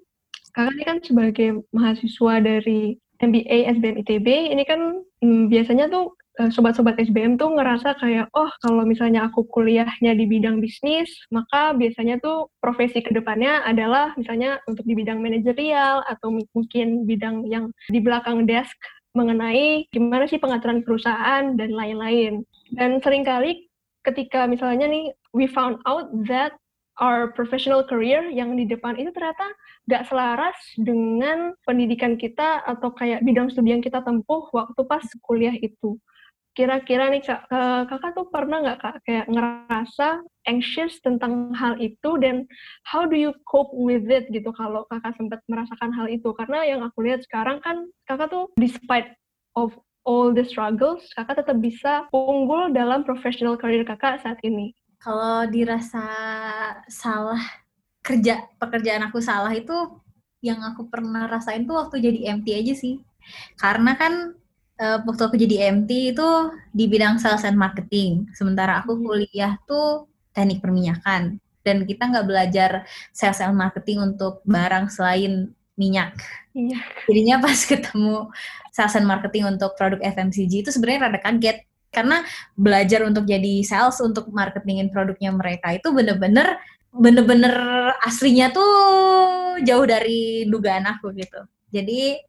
kakak 0.52 0.74
ini 0.76 0.84
kan 0.84 0.98
sebagai 1.00 1.48
mahasiswa 1.72 2.34
dari 2.44 3.00
MBA 3.22 3.70
SBM 3.78 3.96
ITB 4.02 4.26
ini 4.50 4.66
kan 4.66 4.98
hmm, 5.22 5.46
biasanya 5.46 5.86
tuh 5.86 6.18
eh, 6.42 6.50
sobat-sobat 6.50 6.98
SBM 6.98 7.38
tuh 7.38 7.54
ngerasa 7.54 7.94
kayak, 8.02 8.26
oh 8.34 8.50
kalau 8.58 8.82
misalnya 8.82 9.30
aku 9.30 9.46
kuliahnya 9.46 10.18
di 10.18 10.26
bidang 10.26 10.58
bisnis, 10.58 11.08
maka 11.30 11.70
biasanya 11.72 12.18
tuh 12.18 12.50
profesi 12.58 12.98
ke 12.98 13.14
depannya 13.14 13.62
adalah 13.62 14.10
misalnya 14.18 14.58
untuk 14.66 14.82
di 14.82 14.98
bidang 14.98 15.22
manajerial 15.22 16.02
atau 16.10 16.34
mungkin 16.52 17.06
bidang 17.06 17.46
yang 17.46 17.70
di 17.86 18.02
belakang 18.02 18.42
desk 18.44 18.74
mengenai 19.12 19.86
gimana 19.92 20.24
sih 20.24 20.40
pengaturan 20.40 20.82
perusahaan 20.82 21.54
dan 21.54 21.70
lain-lain. 21.70 22.42
Dan 22.72 22.98
sering 23.04 23.22
kali 23.22 23.68
ketika 24.02 24.48
misalnya 24.50 24.88
nih, 24.88 25.14
we 25.36 25.46
found 25.46 25.78
out 25.86 26.10
that 26.26 26.56
our 27.00 27.32
professional 27.32 27.86
career 27.86 28.28
yang 28.28 28.52
di 28.52 28.68
depan 28.68 28.98
itu 29.00 29.08
ternyata 29.16 29.48
gak 29.88 30.04
selaras 30.10 30.58
dengan 30.76 31.56
pendidikan 31.64 32.20
kita 32.20 32.60
atau 32.68 32.92
kayak 32.92 33.24
bidang 33.24 33.48
studi 33.48 33.72
yang 33.72 33.80
kita 33.80 34.04
tempuh 34.04 34.50
waktu 34.52 34.80
pas 34.84 35.04
kuliah 35.24 35.56
itu. 35.56 35.96
Kira-kira 36.52 37.08
nih 37.08 37.24
kak, 37.24 37.48
kakak 37.88 38.12
tuh 38.12 38.28
pernah 38.28 38.60
nggak 38.60 38.78
kak 38.84 38.96
kayak 39.08 39.24
ngerasa 39.24 40.20
anxious 40.44 41.00
tentang 41.00 41.48
hal 41.56 41.80
itu 41.80 42.20
dan 42.20 42.44
how 42.84 43.08
do 43.08 43.16
you 43.16 43.32
cope 43.48 43.72
with 43.72 44.04
it 44.12 44.28
gitu 44.28 44.52
kalau 44.52 44.84
kakak 44.92 45.16
sempat 45.16 45.40
merasakan 45.48 45.96
hal 45.96 46.12
itu? 46.12 46.28
Karena 46.36 46.60
yang 46.68 46.84
aku 46.84 47.08
lihat 47.08 47.24
sekarang 47.24 47.56
kan 47.64 47.88
kakak 48.04 48.28
tuh 48.28 48.52
despite 48.60 49.16
of 49.56 49.72
all 50.04 50.28
the 50.28 50.44
struggles, 50.44 51.00
kakak 51.16 51.40
tetap 51.40 51.56
bisa 51.56 52.04
unggul 52.12 52.68
dalam 52.68 53.00
professional 53.00 53.56
career 53.56 53.88
kakak 53.88 54.20
saat 54.20 54.36
ini 54.44 54.76
kalau 55.02 55.50
dirasa 55.50 56.06
salah 56.86 57.42
kerja 58.06 58.46
pekerjaan 58.58 59.02
aku 59.10 59.18
salah 59.18 59.50
itu 59.50 59.74
yang 60.42 60.62
aku 60.62 60.86
pernah 60.86 61.26
rasain 61.26 61.66
tuh 61.66 61.78
waktu 61.78 62.02
jadi 62.02 62.38
MT 62.38 62.46
aja 62.54 62.74
sih 62.74 63.02
karena 63.58 63.94
kan 63.98 64.34
uh, 64.78 64.98
waktu 65.06 65.22
aku 65.26 65.36
jadi 65.38 65.74
MT 65.74 66.14
itu 66.14 66.30
di 66.74 66.86
bidang 66.86 67.18
sales 67.18 67.46
and 67.46 67.58
marketing 67.58 68.30
sementara 68.34 68.82
aku 68.82 68.98
hmm. 68.98 69.02
kuliah 69.06 69.54
tuh 69.66 70.06
teknik 70.34 70.62
perminyakan 70.62 71.38
dan 71.62 71.86
kita 71.86 72.10
nggak 72.10 72.26
belajar 72.26 72.70
sales 73.14 73.38
and 73.38 73.54
marketing 73.54 74.02
untuk 74.02 74.42
barang 74.42 74.90
selain 74.90 75.54
minyak. 75.78 76.14
Iya. 76.52 76.78
Jadinya 77.08 77.36
pas 77.38 77.58
ketemu 77.70 78.28
sales 78.74 78.94
and 78.98 79.06
marketing 79.06 79.46
untuk 79.46 79.78
produk 79.78 80.02
FMCG 80.02 80.66
itu 80.66 80.70
sebenarnya 80.74 81.08
rada 81.08 81.20
kaget 81.22 81.64
karena 81.92 82.24
belajar 82.56 83.04
untuk 83.04 83.28
jadi 83.28 83.60
sales 83.62 84.00
untuk 84.00 84.32
marketingin 84.32 84.88
produknya 84.88 85.30
mereka 85.30 85.76
itu 85.76 85.92
bener-bener 85.92 86.56
bener-bener 86.92 87.54
aslinya 88.04 88.52
tuh 88.52 88.72
jauh 89.64 89.86
dari 89.88 90.44
dugaan 90.48 90.84
aku 90.88 91.12
gitu. 91.16 91.40
Jadi 91.72 92.20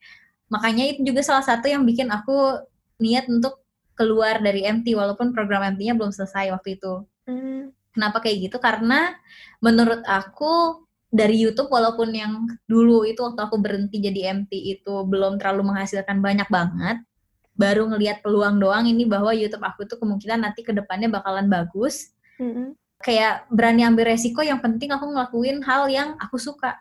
makanya 0.48 0.88
itu 0.92 1.02
juga 1.04 1.24
salah 1.26 1.44
satu 1.44 1.68
yang 1.68 1.84
bikin 1.84 2.08
aku 2.12 2.62
niat 3.00 3.28
untuk 3.28 3.64
keluar 3.98 4.40
dari 4.40 4.64
MT 4.64 4.96
walaupun 4.96 5.36
program 5.36 5.76
MT-nya 5.76 5.96
belum 5.98 6.12
selesai 6.12 6.52
waktu 6.54 6.80
itu. 6.80 6.94
Hmm. 7.24 7.72
kenapa 7.94 8.26
kayak 8.26 8.50
gitu? 8.50 8.58
Karena 8.58 9.14
menurut 9.62 10.02
aku 10.10 10.84
dari 11.14 11.38
YouTube 11.38 11.70
walaupun 11.70 12.10
yang 12.10 12.50
dulu 12.66 13.06
itu 13.06 13.22
waktu 13.22 13.38
aku 13.38 13.62
berhenti 13.62 14.02
jadi 14.02 14.34
MT 14.34 14.50
itu 14.50 15.06
belum 15.06 15.38
terlalu 15.38 15.70
menghasilkan 15.70 16.18
banyak 16.26 16.50
banget 16.50 17.06
baru 17.54 17.86
ngelihat 17.90 18.26
peluang 18.26 18.58
doang 18.58 18.90
ini 18.90 19.06
bahwa 19.06 19.30
YouTube 19.34 19.62
aku 19.62 19.86
tuh 19.86 20.02
kemungkinan 20.02 20.42
nanti 20.42 20.66
ke 20.66 20.74
depannya 20.74 21.10
bakalan 21.10 21.48
bagus. 21.48 22.14
Mm-hmm. 22.42 22.74
Kayak 23.04 23.46
berani 23.52 23.84
ambil 23.84 24.10
resiko, 24.16 24.42
yang 24.42 24.64
penting 24.64 24.90
aku 24.90 25.06
ngelakuin 25.12 25.60
hal 25.62 25.92
yang 25.92 26.16
aku 26.18 26.40
suka 26.40 26.80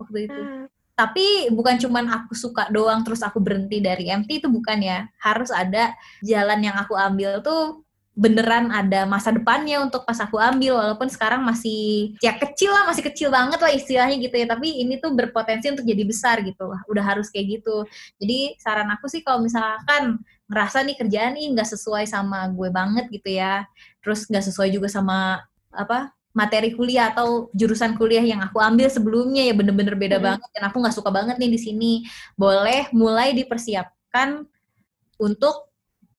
waktu 0.00 0.26
itu. 0.26 0.40
Mm. 0.40 0.64
Tapi 0.96 1.48
bukan 1.48 1.80
cuman 1.80 2.04
aku 2.12 2.36
suka 2.36 2.68
doang 2.68 3.00
terus 3.00 3.24
aku 3.24 3.40
berhenti 3.40 3.80
dari 3.80 4.12
MT 4.12 4.44
itu 4.44 4.48
bukan 4.52 4.80
ya. 4.84 5.08
Harus 5.16 5.48
ada 5.48 5.96
jalan 6.20 6.60
yang 6.60 6.76
aku 6.76 6.92
ambil 6.92 7.40
tuh 7.40 7.84
beneran 8.18 8.74
ada 8.74 9.06
masa 9.06 9.30
depannya 9.30 9.80
untuk 9.80 10.02
pas 10.02 10.18
aku 10.18 10.36
ambil 10.36 10.76
walaupun 10.76 11.06
sekarang 11.06 11.46
masih 11.46 12.12
ya 12.18 12.34
kecil 12.34 12.74
lah 12.74 12.84
masih 12.90 13.06
kecil 13.06 13.30
banget 13.30 13.56
lah 13.62 13.72
istilahnya 13.72 14.18
gitu 14.18 14.34
ya. 14.34 14.46
Tapi 14.50 14.82
ini 14.82 14.98
tuh 14.98 15.14
berpotensi 15.14 15.70
untuk 15.70 15.86
jadi 15.86 16.02
besar 16.04 16.42
gitu 16.42 16.68
lah 16.68 16.82
udah 16.90 17.04
harus 17.06 17.30
kayak 17.30 17.60
gitu. 17.60 17.86
Jadi 18.18 18.58
saran 18.58 18.90
aku 18.90 19.06
sih 19.06 19.22
kalau 19.22 19.40
misalkan 19.40 20.20
ngerasa 20.50 20.82
nih 20.82 20.98
kerjaan 20.98 21.38
nih 21.38 21.46
nggak 21.54 21.68
sesuai 21.70 22.04
sama 22.10 22.50
gue 22.50 22.68
banget 22.74 23.06
gitu 23.14 23.38
ya 23.38 23.62
terus 24.02 24.26
nggak 24.26 24.50
sesuai 24.50 24.74
juga 24.74 24.90
sama 24.90 25.38
apa 25.70 26.10
materi 26.34 26.74
kuliah 26.74 27.14
atau 27.14 27.50
jurusan 27.54 27.98
kuliah 27.98 28.22
yang 28.22 28.42
aku 28.42 28.62
ambil 28.62 28.86
sebelumnya 28.86 29.46
ya 29.46 29.54
bener-bener 29.54 29.98
beda 29.98 30.18
hmm. 30.18 30.26
banget. 30.26 30.48
Dan 30.54 30.62
aku 30.70 30.76
nggak 30.78 30.94
suka 30.94 31.10
banget 31.10 31.36
nih 31.42 31.50
di 31.50 31.60
sini. 31.60 31.92
Boleh 32.38 32.86
mulai 32.94 33.34
dipersiapkan 33.34 34.46
untuk 35.18 35.70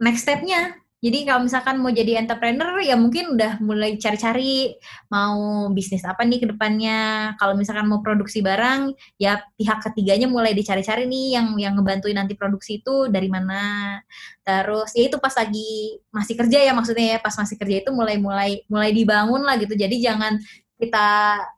next 0.01 0.27
stepnya 0.27 0.80
jadi 1.01 1.25
kalau 1.25 1.49
misalkan 1.49 1.81
mau 1.81 1.89
jadi 1.89 2.21
entrepreneur 2.21 2.77
ya 2.77 2.93
mungkin 2.93 3.33
udah 3.33 3.57
mulai 3.57 3.97
cari-cari 3.97 4.77
mau 5.09 5.65
bisnis 5.73 6.05
apa 6.05 6.21
nih 6.21 6.45
ke 6.45 6.47
depannya. 6.53 7.33
Kalau 7.41 7.57
misalkan 7.57 7.89
mau 7.89 8.05
produksi 8.05 8.45
barang 8.45 8.93
ya 9.17 9.41
pihak 9.57 9.81
ketiganya 9.81 10.29
mulai 10.29 10.53
dicari-cari 10.53 11.09
nih 11.09 11.41
yang 11.41 11.47
yang 11.57 11.73
ngebantuin 11.73 12.13
nanti 12.13 12.37
produksi 12.37 12.85
itu 12.85 13.09
dari 13.09 13.33
mana. 13.33 13.97
Terus 14.45 14.93
ya 14.93 15.09
itu 15.09 15.17
pas 15.17 15.33
lagi 15.33 15.97
masih 16.13 16.37
kerja 16.37 16.69
ya 16.69 16.71
maksudnya 16.77 17.17
ya 17.17 17.19
pas 17.19 17.33
masih 17.33 17.57
kerja 17.57 17.81
itu 17.81 17.89
mulai-mulai 17.89 18.61
mulai 18.69 18.93
dibangun 18.93 19.41
lah 19.41 19.57
gitu. 19.57 19.73
Jadi 19.73 20.05
jangan 20.05 20.37
kita 20.77 21.09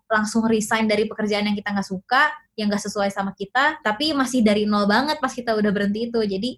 langsung 0.07 0.47
resign 0.47 0.87
dari 0.87 1.03
pekerjaan 1.03 1.51
yang 1.51 1.55
kita 1.59 1.75
nggak 1.75 1.87
suka, 1.91 2.31
yang 2.55 2.71
nggak 2.71 2.83
sesuai 2.83 3.11
sama 3.11 3.35
kita, 3.35 3.83
tapi 3.83 4.15
masih 4.15 4.39
dari 4.39 4.63
nol 4.63 4.87
banget 4.87 5.19
pas 5.19 5.35
kita 5.35 5.51
udah 5.51 5.71
berhenti 5.75 6.07
itu. 6.07 6.19
Jadi 6.23 6.49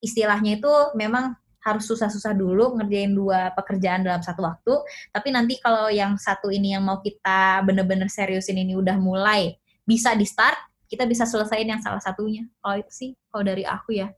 istilahnya 0.00 0.56
itu 0.56 0.72
memang 0.96 1.41
harus 1.62 1.84
susah-susah 1.86 2.34
dulu 2.34 2.76
ngerjain 2.78 3.14
dua 3.14 3.54
pekerjaan 3.54 4.02
dalam 4.02 4.20
satu 4.20 4.42
waktu. 4.42 4.74
Tapi 5.14 5.28
nanti 5.30 5.58
kalau 5.62 5.88
yang 5.88 6.18
satu 6.18 6.50
ini 6.50 6.74
yang 6.74 6.84
mau 6.84 6.98
kita 6.98 7.62
bener-bener 7.62 8.10
seriusin 8.10 8.58
ini 8.58 8.74
udah 8.74 8.98
mulai 8.98 9.54
bisa 9.86 10.14
di 10.18 10.26
start, 10.26 10.58
kita 10.90 11.06
bisa 11.06 11.24
selesaiin 11.24 11.70
yang 11.70 11.82
salah 11.82 12.02
satunya. 12.02 12.44
Kalau 12.60 12.76
itu 12.82 12.92
sih, 12.92 13.10
kalau 13.30 13.42
dari 13.46 13.62
aku 13.62 13.96
ya. 13.96 14.10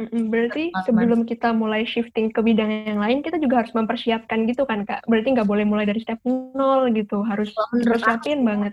Berarti 0.00 0.72
sebelum 0.88 1.28
kita 1.28 1.52
mulai 1.52 1.84
shifting 1.84 2.32
ke 2.32 2.40
bidang 2.40 2.88
yang 2.88 3.00
lain, 3.00 3.20
kita 3.20 3.36
juga 3.36 3.60
harus 3.60 3.72
mempersiapkan 3.76 4.48
gitu 4.48 4.64
kan, 4.64 4.88
Kak? 4.88 5.04
Berarti 5.04 5.36
nggak 5.36 5.44
boleh 5.44 5.68
mulai 5.68 5.84
dari 5.84 6.00
step 6.00 6.24
nol 6.24 6.88
gitu, 6.96 7.20
harus 7.20 7.52
persiapin 7.84 8.40
banget 8.40 8.72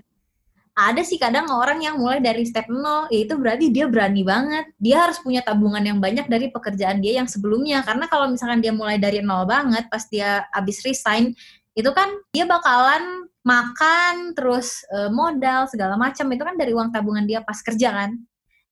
ada 0.77 1.01
sih 1.01 1.17
kadang 1.17 1.49
orang 1.49 1.81
yang 1.81 1.97
mulai 1.97 2.21
dari 2.21 2.45
step 2.45 2.69
nol, 2.69 3.09
ya 3.09 3.25
itu 3.25 3.33
berarti 3.33 3.73
dia 3.73 3.89
berani 3.89 4.21
banget. 4.21 4.69
Dia 4.77 5.09
harus 5.09 5.17
punya 5.17 5.41
tabungan 5.41 5.81
yang 5.81 5.97
banyak 5.97 6.29
dari 6.29 6.53
pekerjaan 6.53 7.01
dia 7.01 7.17
yang 7.17 7.25
sebelumnya. 7.25 7.81
Karena 7.81 8.05
kalau 8.05 8.29
misalkan 8.29 8.61
dia 8.61 8.69
mulai 8.69 9.01
dari 9.01 9.25
nol 9.25 9.49
banget, 9.49 9.89
pas 9.89 10.05
dia 10.05 10.45
habis 10.53 10.85
resign, 10.85 11.33
itu 11.73 11.89
kan 11.97 12.13
dia 12.29 12.45
bakalan 12.45 13.25
makan, 13.41 14.37
terus 14.37 14.85
uh, 14.93 15.09
modal, 15.09 15.65
segala 15.65 15.97
macam. 15.97 16.29
Itu 16.29 16.45
kan 16.45 16.53
dari 16.61 16.77
uang 16.77 16.93
tabungan 16.93 17.25
dia 17.25 17.41
pas 17.41 17.57
kerja 17.57 17.89
kan. 17.89 18.13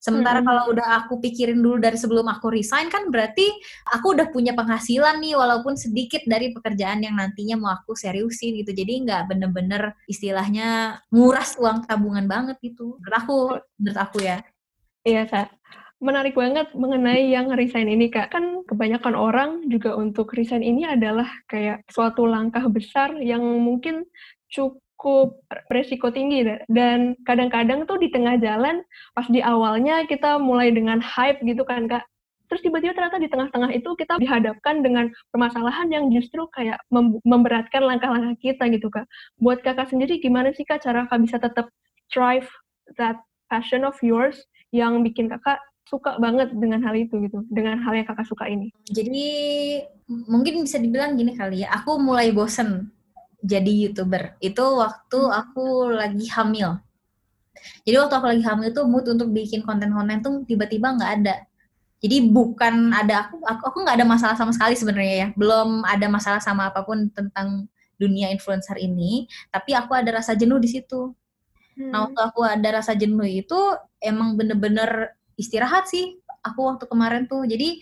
Sementara 0.05 0.37
hmm. 0.37 0.45
kalau 0.45 0.63
udah 0.69 0.87
aku 1.01 1.17
pikirin 1.17 1.57
dulu 1.65 1.81
dari 1.81 1.97
sebelum 1.97 2.29
aku 2.29 2.53
resign 2.53 2.93
kan 2.93 3.09
berarti 3.09 3.49
aku 3.89 4.13
udah 4.13 4.29
punya 4.29 4.53
penghasilan 4.53 5.17
nih 5.17 5.33
walaupun 5.33 5.73
sedikit 5.73 6.21
dari 6.29 6.53
pekerjaan 6.53 7.01
yang 7.01 7.17
nantinya 7.17 7.57
mau 7.57 7.73
aku 7.73 7.97
seriusin 7.97 8.53
gitu. 8.61 8.69
Jadi 8.69 9.01
nggak 9.01 9.33
bener-bener 9.33 9.97
istilahnya 10.05 11.01
nguras 11.09 11.57
uang 11.57 11.89
tabungan 11.89 12.29
banget 12.29 12.61
gitu. 12.61 13.01
Menurut 13.01 13.17
aku, 13.17 13.37
menurut 13.81 13.97
aku 13.97 14.17
ya. 14.21 14.45
Iya, 15.01 15.25
Kak. 15.25 15.49
Menarik 15.97 16.37
banget 16.37 16.69
mengenai 16.77 17.33
yang 17.33 17.49
resign 17.57 17.89
ini, 17.89 18.13
Kak. 18.13 18.29
Kan 18.29 18.61
kebanyakan 18.69 19.17
orang 19.17 19.49
juga 19.73 19.97
untuk 19.97 20.37
resign 20.37 20.61
ini 20.61 20.85
adalah 20.85 21.25
kayak 21.49 21.81
suatu 21.89 22.29
langkah 22.29 22.61
besar 22.69 23.17
yang 23.17 23.41
mungkin 23.41 24.05
cukup 24.53 24.84
cukup 24.95 25.43
resiko 25.67 26.07
tinggi. 26.09 26.47
Dan 26.71 27.19
kadang-kadang 27.27 27.83
tuh 27.83 27.99
di 27.99 28.07
tengah 28.09 28.39
jalan 28.39 28.79
pas 29.11 29.27
di 29.27 29.43
awalnya 29.43 30.07
kita 30.07 30.39
mulai 30.39 30.71
dengan 30.71 31.03
hype 31.03 31.43
gitu 31.43 31.67
kan 31.67 31.85
kak. 31.91 32.07
Terus 32.45 32.61
tiba-tiba 32.61 32.93
ternyata 32.93 33.17
di 33.19 33.29
tengah-tengah 33.29 33.71
itu 33.75 33.89
kita 33.97 34.21
dihadapkan 34.21 34.85
dengan 34.85 35.09
permasalahan 35.33 35.89
yang 35.91 36.07
justru 36.13 36.45
kayak 36.53 36.79
memberatkan 37.25 37.83
langkah-langkah 37.83 38.37
kita 38.39 38.71
gitu 38.71 38.87
kak. 38.87 39.05
Buat 39.41 39.61
kakak 39.61 39.91
sendiri 39.91 40.17
gimana 40.23 40.55
sih 40.55 40.63
kak 40.63 40.81
cara 40.81 41.09
kak 41.09 41.19
bisa 41.19 41.41
tetap 41.41 41.67
drive 42.09 42.47
that 42.95 43.19
passion 43.51 43.83
of 43.83 43.97
yours 43.99 44.39
yang 44.71 45.03
bikin 45.03 45.27
kakak 45.27 45.59
suka 45.85 46.17
banget 46.17 46.49
dengan 46.57 46.81
hal 46.81 46.97
itu 46.97 47.29
gitu 47.29 47.45
dengan 47.53 47.77
hal 47.81 47.93
yang 47.93 48.09
kakak 48.09 48.25
suka 48.25 48.49
ini? 48.49 48.73
Jadi 48.89 49.27
mungkin 50.09 50.65
bisa 50.65 50.77
dibilang 50.77 51.17
gini 51.17 51.33
kali 51.33 51.65
ya 51.65 51.73
aku 51.81 51.97
mulai 51.97 52.29
bosen 52.29 52.93
jadi 53.45 53.71
youtuber 53.85 54.33
itu 54.41 54.65
waktu 54.65 55.19
hmm. 55.21 55.39
aku 55.45 55.65
lagi 55.93 56.25
hamil 56.33 56.81
Jadi 57.81 57.95
waktu 57.97 58.13
aku 58.13 58.27
lagi 58.29 58.43
hamil 58.45 58.69
tuh 58.77 58.85
mood 58.85 59.05
untuk 59.09 59.31
bikin 59.33 59.65
konten-konten 59.65 60.21
tuh 60.21 60.45
tiba-tiba 60.45 60.91
nggak 60.97 61.11
ada. 61.23 61.35
Jadi 61.97 62.29
bukan 62.29 62.93
ada 62.93 63.25
aku 63.25 63.41
aku 63.41 63.63
aku 63.73 63.77
nggak 63.81 63.95
ada 63.97 64.05
masalah 64.05 64.35
sama 64.37 64.53
sekali 64.53 64.77
sebenarnya 64.77 65.15
ya. 65.15 65.27
Belum 65.33 65.81
ada 65.81 66.05
masalah 66.05 66.37
sama 66.43 66.69
apa 66.69 66.85
pun 66.85 67.09
tentang 67.09 67.65
dunia 67.97 68.29
influencer 68.29 68.77
ini, 68.77 69.25
tapi 69.49 69.71
aku 69.73 69.97
ada 69.97 70.19
rasa 70.19 70.37
jenuh 70.37 70.61
di 70.61 70.69
situ. 70.69 71.15
Hmm. 71.79 71.89
Nah, 71.89 71.99
waktu 72.05 72.21
aku 72.21 72.39
ada 72.45 72.69
rasa 72.83 72.93
jenuh 72.93 73.25
itu 73.25 73.57
emang 74.03 74.37
bener-bener 74.37 75.15
istirahat 75.39 75.89
sih 75.89 76.19
aku 76.45 76.69
waktu 76.69 76.85
kemarin 76.85 77.25
tuh. 77.25 77.49
Jadi 77.49 77.81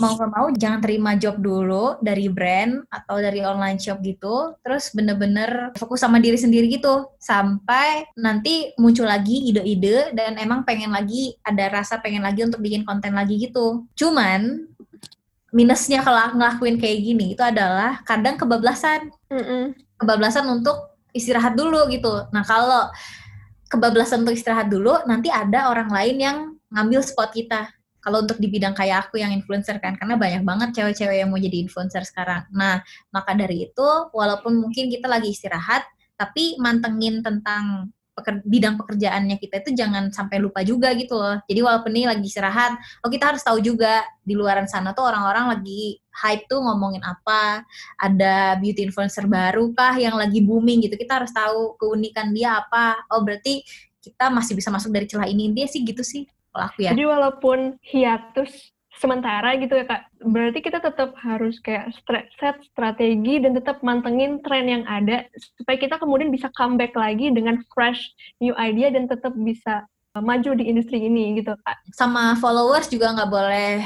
mau 0.00 0.14
gak 0.14 0.30
mau 0.30 0.46
jangan 0.54 0.80
terima 0.80 1.18
job 1.18 1.36
dulu 1.42 1.98
dari 2.00 2.30
brand 2.30 2.86
atau 2.88 3.18
dari 3.18 3.42
online 3.42 3.76
shop 3.76 4.00
gitu. 4.00 4.56
Terus 4.62 4.94
bener-bener 4.94 5.74
fokus 5.76 6.00
sama 6.00 6.22
diri 6.22 6.38
sendiri 6.38 6.70
gitu. 6.70 7.10
Sampai 7.18 8.06
nanti 8.16 8.72
muncul 8.78 9.04
lagi 9.04 9.50
ide-ide 9.50 10.14
dan 10.16 10.38
emang 10.38 10.62
pengen 10.62 10.94
lagi 10.94 11.36
ada 11.42 11.82
rasa 11.82 11.98
pengen 11.98 12.22
lagi 12.22 12.46
untuk 12.46 12.62
bikin 12.62 12.86
konten 12.86 13.12
lagi 13.12 13.36
gitu. 13.42 13.84
Cuman 13.98 14.70
minusnya 15.52 16.00
kalau 16.00 16.32
ngelakuin 16.38 16.80
kayak 16.80 16.98
gini 17.02 17.26
itu 17.36 17.42
adalah 17.44 18.00
kadang 18.06 18.40
kebablasan. 18.40 19.12
Mm 19.28 19.44
-mm. 19.44 19.62
kebablasan 20.00 20.46
untuk 20.48 20.98
istirahat 21.12 21.54
dulu 21.54 21.86
gitu. 21.92 22.26
Nah 22.32 22.42
kalau 22.42 22.88
kebablasan 23.68 24.24
untuk 24.24 24.36
istirahat 24.36 24.68
dulu 24.72 25.04
nanti 25.04 25.28
ada 25.28 25.68
orang 25.68 25.88
lain 25.92 26.16
yang 26.18 26.36
ngambil 26.72 27.04
spot 27.04 27.32
kita 27.32 27.68
kalau 28.02 28.26
untuk 28.26 28.36
di 28.42 28.50
bidang 28.50 28.74
kayak 28.74 29.08
aku 29.08 29.22
yang 29.22 29.30
influencer 29.30 29.78
kan 29.78 29.94
karena 29.94 30.18
banyak 30.18 30.42
banget 30.42 30.68
cewek-cewek 30.76 31.22
yang 31.22 31.30
mau 31.30 31.38
jadi 31.38 31.56
influencer 31.62 32.02
sekarang 32.02 32.44
nah 32.50 32.82
maka 33.14 33.32
dari 33.32 33.70
itu 33.70 33.88
walaupun 34.12 34.58
mungkin 34.58 34.90
kita 34.90 35.06
lagi 35.06 35.30
istirahat 35.30 35.86
tapi 36.18 36.58
mantengin 36.60 37.22
tentang 37.24 37.94
peker, 38.12 38.44
bidang 38.44 38.76
pekerjaannya 38.76 39.40
kita 39.40 39.64
itu 39.64 39.70
jangan 39.72 40.12
sampai 40.12 40.36
lupa 40.38 40.60
juga 40.60 40.92
gitu 40.92 41.16
loh. 41.16 41.40
Jadi 41.48 41.60
walaupun 41.64 41.90
ini 41.96 42.04
lagi 42.06 42.24
istirahat, 42.28 42.76
oh 43.02 43.08
kita 43.08 43.32
harus 43.32 43.42
tahu 43.42 43.58
juga 43.64 44.04
di 44.20 44.36
luaran 44.36 44.68
sana 44.68 44.92
tuh 44.92 45.08
orang-orang 45.08 45.56
lagi 45.58 45.98
hype 46.12 46.44
tuh 46.46 46.60
ngomongin 46.60 47.00
apa, 47.02 47.64
ada 47.96 48.60
beauty 48.60 48.84
influencer 48.84 49.24
baru 49.24 49.72
kah 49.72 49.96
yang 49.96 50.14
lagi 50.20 50.44
booming 50.44 50.84
gitu. 50.84 50.94
Kita 51.00 51.24
harus 51.24 51.32
tahu 51.32 51.80
keunikan 51.80 52.30
dia 52.36 52.60
apa. 52.60 53.00
Oh 53.08 53.24
berarti 53.24 53.64
kita 54.04 54.28
masih 54.28 54.60
bisa 54.60 54.68
masuk 54.68 54.92
dari 54.92 55.08
celah 55.08 55.26
ini. 55.26 55.48
Dia 55.56 55.66
sih 55.66 55.80
gitu 55.80 56.04
sih 56.04 56.28
kalau 56.52 56.64
aku 56.68 56.78
ya. 56.84 56.90
Jadi 56.92 57.04
walaupun 57.08 57.58
hiatus 57.80 58.52
sementara 59.00 59.56
gitu 59.56 59.72
ya 59.72 59.88
kak, 59.88 60.06
berarti 60.20 60.60
kita 60.60 60.78
tetap 60.78 61.16
harus 61.18 61.58
kayak 61.64 61.90
set 62.38 62.60
strategi 62.70 63.40
dan 63.40 63.56
tetap 63.56 63.80
mantengin 63.80 64.38
tren 64.44 64.68
yang 64.68 64.84
ada 64.84 65.26
supaya 65.58 65.80
kita 65.80 65.96
kemudian 65.96 66.28
bisa 66.28 66.52
comeback 66.54 66.92
lagi 66.92 67.32
dengan 67.32 67.58
fresh 67.72 67.98
new 68.38 68.52
idea 68.60 68.92
dan 68.92 69.08
tetap 69.08 69.32
bisa 69.34 69.88
uh, 70.14 70.22
maju 70.22 70.54
di 70.54 70.68
industri 70.68 71.02
ini 71.02 71.40
gitu 71.40 71.56
kak. 71.64 71.76
Sama 71.96 72.36
followers 72.36 72.92
juga 72.92 73.16
nggak 73.16 73.30
boleh 73.32 73.80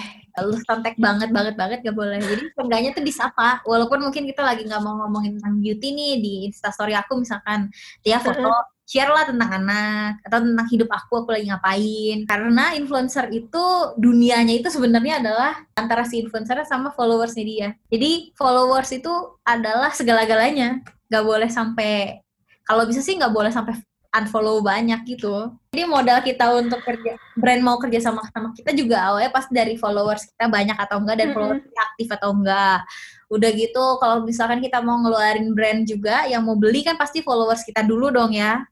lu 0.44 0.56
kontak 0.68 0.98
banget 1.00 1.32
banget 1.32 1.54
banget 1.56 1.78
gak 1.80 1.96
boleh. 1.96 2.20
Jadi 2.20 2.52
seenggaknya 2.52 2.90
tuh 2.92 3.04
disapa. 3.04 3.62
Walaupun 3.64 4.04
mungkin 4.04 4.28
kita 4.28 4.44
lagi 4.44 4.68
nggak 4.68 4.82
mau 4.84 5.00
ngomongin 5.04 5.40
tentang 5.40 5.60
beauty 5.62 5.88
nih 5.96 6.12
di 6.20 6.34
instastory 6.50 6.92
aku 6.92 7.16
misalkan. 7.20 7.72
Dia 8.04 8.20
foto 8.20 8.52
share 8.86 9.10
lah 9.10 9.26
tentang 9.26 9.50
anak 9.50 10.22
atau 10.22 10.38
tentang 10.46 10.66
hidup 10.70 10.90
aku 10.92 11.24
aku 11.24 11.30
lagi 11.32 11.46
ngapain. 11.48 12.18
Karena 12.28 12.64
influencer 12.76 13.32
itu 13.32 13.64
dunianya 13.96 14.54
itu 14.60 14.68
sebenarnya 14.68 15.24
adalah 15.24 15.52
antara 15.74 16.04
si 16.04 16.20
influencer 16.20 16.60
sama 16.68 16.92
followersnya 16.92 17.44
dia. 17.44 17.68
Jadi 17.88 18.36
followers 18.36 18.92
itu 18.92 19.12
adalah 19.42 19.90
segala-galanya. 19.90 20.84
Gak 21.06 21.22
boleh 21.22 21.46
sampai 21.46 22.26
kalau 22.66 22.82
bisa 22.82 22.98
sih 22.98 23.14
nggak 23.14 23.30
boleh 23.30 23.54
sampai 23.54 23.78
unfollow 24.16 24.64
banyak 24.64 25.04
gitu 25.04 25.52
jadi 25.76 25.84
modal 25.84 26.18
kita 26.24 26.56
untuk 26.56 26.80
kerja 26.80 27.20
brand 27.36 27.60
mau 27.60 27.76
kerja 27.76 28.00
sama 28.00 28.24
sama 28.32 28.56
kita 28.56 28.72
juga 28.72 29.12
awalnya 29.12 29.30
pas 29.30 29.46
dari 29.52 29.76
followers 29.76 30.24
kita 30.32 30.48
banyak 30.48 30.76
atau 30.76 30.96
enggak 31.02 31.16
dan 31.20 31.28
followers 31.36 31.62
kita 31.64 31.80
aktif 31.92 32.08
atau 32.16 32.30
enggak 32.32 32.80
udah 33.26 33.50
gitu 33.52 33.84
kalau 33.98 34.22
misalkan 34.24 34.62
kita 34.62 34.78
mau 34.80 34.96
ngeluarin 35.02 35.50
brand 35.52 35.84
juga 35.84 36.24
yang 36.30 36.46
mau 36.46 36.56
beli 36.56 36.86
kan 36.86 36.94
pasti 36.96 37.20
followers 37.20 37.66
kita 37.66 37.84
dulu 37.84 38.08
dong 38.08 38.32
ya 38.32 38.64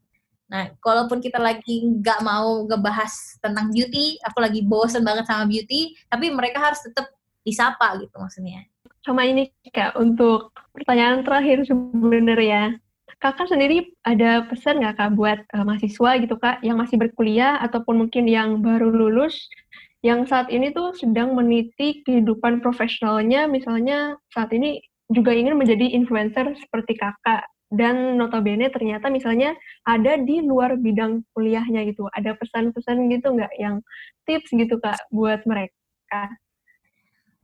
Nah, 0.44 0.70
kalaupun 0.78 1.24
kita 1.24 1.40
lagi 1.40 1.82
nggak 1.82 2.20
mau 2.20 2.62
ngebahas 2.68 3.40
tentang 3.40 3.72
beauty, 3.72 4.20
aku 4.20 4.38
lagi 4.44 4.60
bosen 4.60 5.00
banget 5.00 5.24
sama 5.24 5.48
beauty, 5.48 5.96
tapi 6.06 6.28
mereka 6.30 6.60
harus 6.60 6.84
tetap 6.84 7.08
disapa 7.42 7.96
gitu 7.98 8.12
maksudnya. 8.20 8.68
Sama 9.02 9.24
ini 9.26 9.50
Kak, 9.68 9.96
untuk 9.96 10.52
pertanyaan 10.70 11.24
terakhir 11.24 11.64
sebenarnya. 11.64 12.76
Kakak 13.24 13.48
sendiri 13.48 13.88
ada 14.04 14.44
pesan 14.44 14.84
nggak 14.84 15.00
Kak 15.00 15.10
buat 15.16 15.40
uh, 15.56 15.64
mahasiswa 15.64 16.20
gitu 16.20 16.36
Kak, 16.36 16.60
yang 16.60 16.76
masih 16.76 17.00
berkuliah 17.00 17.56
ataupun 17.64 18.04
mungkin 18.04 18.28
yang 18.28 18.60
baru 18.60 18.92
lulus, 18.92 19.48
yang 20.04 20.28
saat 20.28 20.52
ini 20.52 20.76
tuh 20.76 20.92
sedang 20.92 21.32
meniti 21.32 22.04
kehidupan 22.04 22.60
profesionalnya, 22.60 23.48
misalnya 23.48 24.20
saat 24.28 24.52
ini 24.52 24.76
juga 25.08 25.32
ingin 25.32 25.56
menjadi 25.56 25.96
influencer 25.96 26.52
seperti 26.52 27.00
kakak 27.00 27.48
dan 27.72 28.20
notabene 28.20 28.68
ternyata 28.68 29.08
misalnya 29.08 29.56
ada 29.88 30.20
di 30.20 30.44
luar 30.44 30.76
bidang 30.76 31.24
kuliahnya 31.32 31.88
gitu. 31.88 32.04
Ada 32.12 32.36
pesan-pesan 32.36 33.08
gitu 33.08 33.40
nggak 33.40 33.56
yang 33.56 33.80
tips 34.28 34.52
gitu 34.52 34.76
kak 34.84 35.00
buat 35.08 35.40
mereka? 35.48 36.28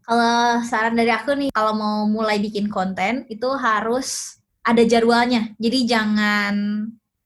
Kalau 0.04 0.60
saran 0.60 0.92
dari 0.92 1.08
aku 1.08 1.32
nih, 1.32 1.48
kalau 1.56 1.72
mau 1.72 2.04
mulai 2.04 2.36
bikin 2.36 2.68
konten 2.68 3.24
itu 3.32 3.48
harus 3.56 4.39
ada 4.64 4.82
jadwalnya. 4.84 5.52
Jadi 5.56 5.78
jangan 5.88 6.54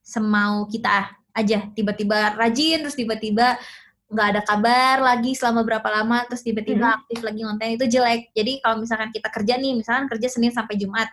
semau 0.05 0.68
kita 0.70 1.11
aja 1.35 1.66
tiba-tiba 1.75 2.38
rajin 2.38 2.87
terus 2.87 2.94
tiba-tiba 2.94 3.59
nggak 4.07 4.29
ada 4.31 4.40
kabar 4.47 4.97
lagi 5.03 5.35
selama 5.35 5.66
berapa 5.66 5.88
lama 5.90 6.23
terus 6.31 6.47
tiba-tiba 6.47 6.87
hmm. 6.87 6.99
aktif 7.03 7.18
lagi 7.27 7.40
konten 7.42 7.68
itu 7.75 7.87
jelek. 7.90 8.31
Jadi 8.31 8.62
kalau 8.62 8.77
misalkan 8.79 9.11
kita 9.11 9.29
kerja 9.33 9.55
nih, 9.59 9.73
misalkan 9.75 10.07
kerja 10.07 10.29
Senin 10.31 10.55
sampai 10.55 10.79
Jumat, 10.79 11.11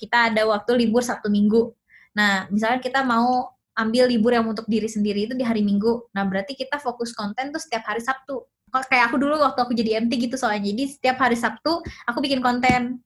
kita 0.00 0.32
ada 0.32 0.42
waktu 0.48 0.74
libur 0.74 1.06
Sabtu 1.06 1.30
Minggu. 1.30 1.70
Nah, 2.18 2.50
misalnya 2.50 2.82
kita 2.82 3.06
mau 3.06 3.54
ambil 3.74 4.10
libur 4.10 4.34
yang 4.34 4.46
untuk 4.46 4.66
diri 4.66 4.86
sendiri 4.90 5.30
itu 5.30 5.34
di 5.38 5.46
hari 5.46 5.62
Minggu. 5.62 6.10
Nah, 6.14 6.26
berarti 6.26 6.58
kita 6.58 6.82
fokus 6.82 7.14
konten 7.14 7.54
tuh 7.54 7.62
setiap 7.62 7.86
hari 7.86 8.02
Sabtu. 8.02 8.42
Kayak 8.90 9.14
aku 9.14 9.22
dulu 9.22 9.38
waktu 9.38 9.60
aku 9.62 9.72
jadi 9.74 10.02
MT 10.02 10.18
gitu 10.18 10.34
soalnya. 10.34 10.66
Jadi 10.74 10.98
setiap 10.98 11.22
hari 11.22 11.38
Sabtu 11.38 11.78
aku 12.10 12.18
bikin 12.18 12.42
konten. 12.42 13.03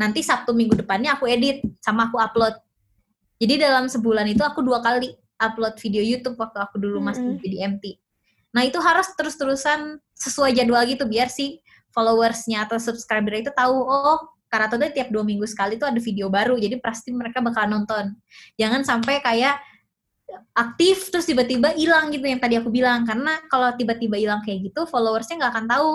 Nanti 0.00 0.24
Sabtu 0.24 0.56
minggu 0.56 0.78
depannya 0.78 1.16
aku 1.16 1.28
edit 1.28 1.62
sama 1.84 2.08
aku 2.08 2.20
upload. 2.20 2.56
Jadi 3.42 3.58
dalam 3.58 3.90
sebulan 3.90 4.26
itu 4.30 4.42
aku 4.46 4.62
dua 4.62 4.78
kali 4.80 5.12
upload 5.42 5.74
video 5.82 6.02
YouTube 6.02 6.38
waktu 6.38 6.58
aku 6.62 6.78
dulu 6.78 7.02
masih 7.02 7.22
mm 7.22 7.34
-hmm. 7.34 7.44
jadi 7.44 7.56
MT. 7.74 7.84
Nah, 8.52 8.62
itu 8.68 8.78
harus 8.84 9.08
terus-terusan 9.16 9.96
sesuai 10.12 10.52
jadwal 10.54 10.84
gitu 10.84 11.08
biar 11.08 11.32
si 11.32 11.58
followersnya 11.92 12.68
atau 12.68 12.80
subscriber 12.80 13.36
itu 13.36 13.50
tahu 13.52 13.74
oh 13.74 14.20
karena 14.52 14.68
tuh 14.68 14.78
tiap 14.92 15.08
dua 15.08 15.24
minggu 15.24 15.48
sekali 15.48 15.80
tuh 15.80 15.88
ada 15.88 16.00
video 16.00 16.28
baru 16.28 16.60
jadi 16.60 16.76
pasti 16.80 17.12
mereka 17.12 17.40
bakal 17.40 17.68
nonton 17.68 18.12
jangan 18.60 18.84
sampai 18.84 19.20
kayak 19.24 19.56
aktif 20.56 21.08
terus 21.12 21.28
tiba-tiba 21.28 21.72
hilang 21.76 22.12
gitu 22.12 22.24
yang 22.24 22.40
tadi 22.40 22.56
aku 22.60 22.68
bilang 22.68 23.04
karena 23.04 23.40
kalau 23.48 23.72
tiba-tiba 23.76 24.16
hilang 24.16 24.40
kayak 24.44 24.72
gitu 24.72 24.84
followersnya 24.88 25.40
nggak 25.40 25.52
akan 25.52 25.66
tahu 25.68 25.90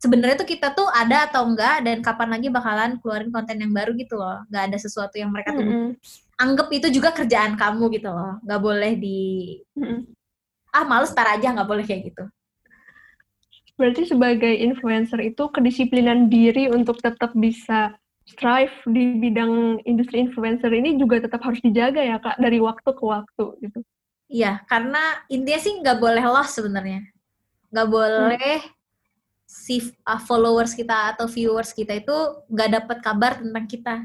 sebenarnya 0.00 0.40
tuh 0.40 0.48
kita 0.48 0.72
tuh 0.72 0.88
ada 0.90 1.28
atau 1.28 1.44
enggak 1.44 1.84
dan 1.84 2.00
kapan 2.00 2.28
lagi 2.32 2.48
bakalan 2.48 2.96
keluarin 3.04 3.28
konten 3.28 3.60
yang 3.60 3.70
baru 3.70 3.92
gitu 3.94 4.16
loh 4.16 4.40
nggak 4.48 4.72
ada 4.72 4.78
sesuatu 4.80 5.14
yang 5.20 5.28
mereka 5.28 5.52
tuh 5.52 5.62
mm 5.62 5.70
-hmm. 5.70 5.88
anggap 6.40 6.72
itu 6.72 6.88
juga 6.88 7.12
kerjaan 7.12 7.54
kamu 7.60 8.00
gitu 8.00 8.08
loh 8.08 8.40
nggak 8.40 8.60
boleh 8.64 8.92
di 8.96 9.20
-hmm. 9.76 10.08
ah 10.72 10.84
males 10.88 11.12
tar 11.12 11.28
aja 11.36 11.52
nggak 11.52 11.68
boleh 11.68 11.84
kayak 11.84 12.10
gitu 12.10 12.24
Berarti 13.80 14.12
sebagai 14.12 14.52
influencer 14.60 15.24
itu 15.24 15.48
kedisiplinan 15.48 16.28
diri 16.28 16.68
untuk 16.68 17.00
tetap 17.00 17.32
bisa 17.32 17.96
strive 18.28 18.76
di 18.84 19.16
bidang 19.16 19.80
industri 19.88 20.20
influencer 20.20 20.68
ini 20.68 21.00
juga 21.00 21.24
tetap 21.24 21.40
harus 21.40 21.64
dijaga 21.64 22.04
ya 22.04 22.20
kak 22.20 22.36
dari 22.36 22.60
waktu 22.60 22.90
ke 22.92 23.00
waktu 23.00 23.44
gitu. 23.64 23.80
Iya, 24.28 24.60
karena 24.68 25.24
intinya 25.32 25.60
sih 25.64 25.80
nggak 25.80 25.96
boleh 25.96 26.24
loss 26.28 26.60
sebenarnya. 26.60 27.08
Nggak 27.72 27.88
boleh 27.88 28.56
hmm. 28.60 28.79
Si 29.50 29.90
uh, 30.06 30.22
followers 30.22 30.78
kita 30.78 31.18
atau 31.18 31.26
viewers 31.26 31.74
kita 31.74 31.98
itu 31.98 32.14
nggak 32.46 32.70
dapat 32.78 32.98
kabar 33.02 33.42
tentang 33.42 33.66
kita. 33.66 33.96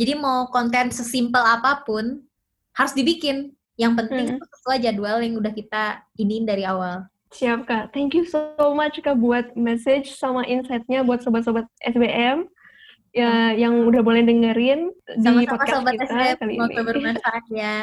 Jadi 0.00 0.16
mau 0.16 0.48
konten 0.48 0.88
sesimpel 0.88 1.44
apa 1.44 1.84
pun 1.84 2.24
harus 2.72 2.96
dibikin. 2.96 3.52
Yang 3.76 3.92
penting 4.00 4.26
hmm. 4.38 4.40
sesuai 4.40 4.78
jadwal 4.86 5.18
yang 5.20 5.34
udah 5.36 5.52
kita 5.52 6.00
iniin 6.16 6.48
dari 6.48 6.64
awal. 6.64 7.04
Siap 7.34 7.66
Kak. 7.66 7.90
Thank 7.90 8.14
you 8.14 8.24
so 8.24 8.54
much 8.72 8.96
Kak 9.04 9.18
buat 9.18 9.52
message 9.58 10.14
sama 10.16 10.46
insight-nya 10.46 11.02
buat 11.02 11.20
sobat-sobat 11.20 11.66
SBM 11.82 12.46
ya, 13.10 13.52
yang 13.52 13.84
udah 13.84 14.00
boleh 14.00 14.22
dengerin 14.22 14.94
sama 15.20 15.42
di 15.42 15.46
podcast 15.50 15.82
sobat 15.82 15.92
kita 15.98 16.06
SBM, 16.06 16.38
kali 16.40 16.54
ini. 16.56 16.74
bermanfaat 16.80 17.44
ya. 17.52 17.76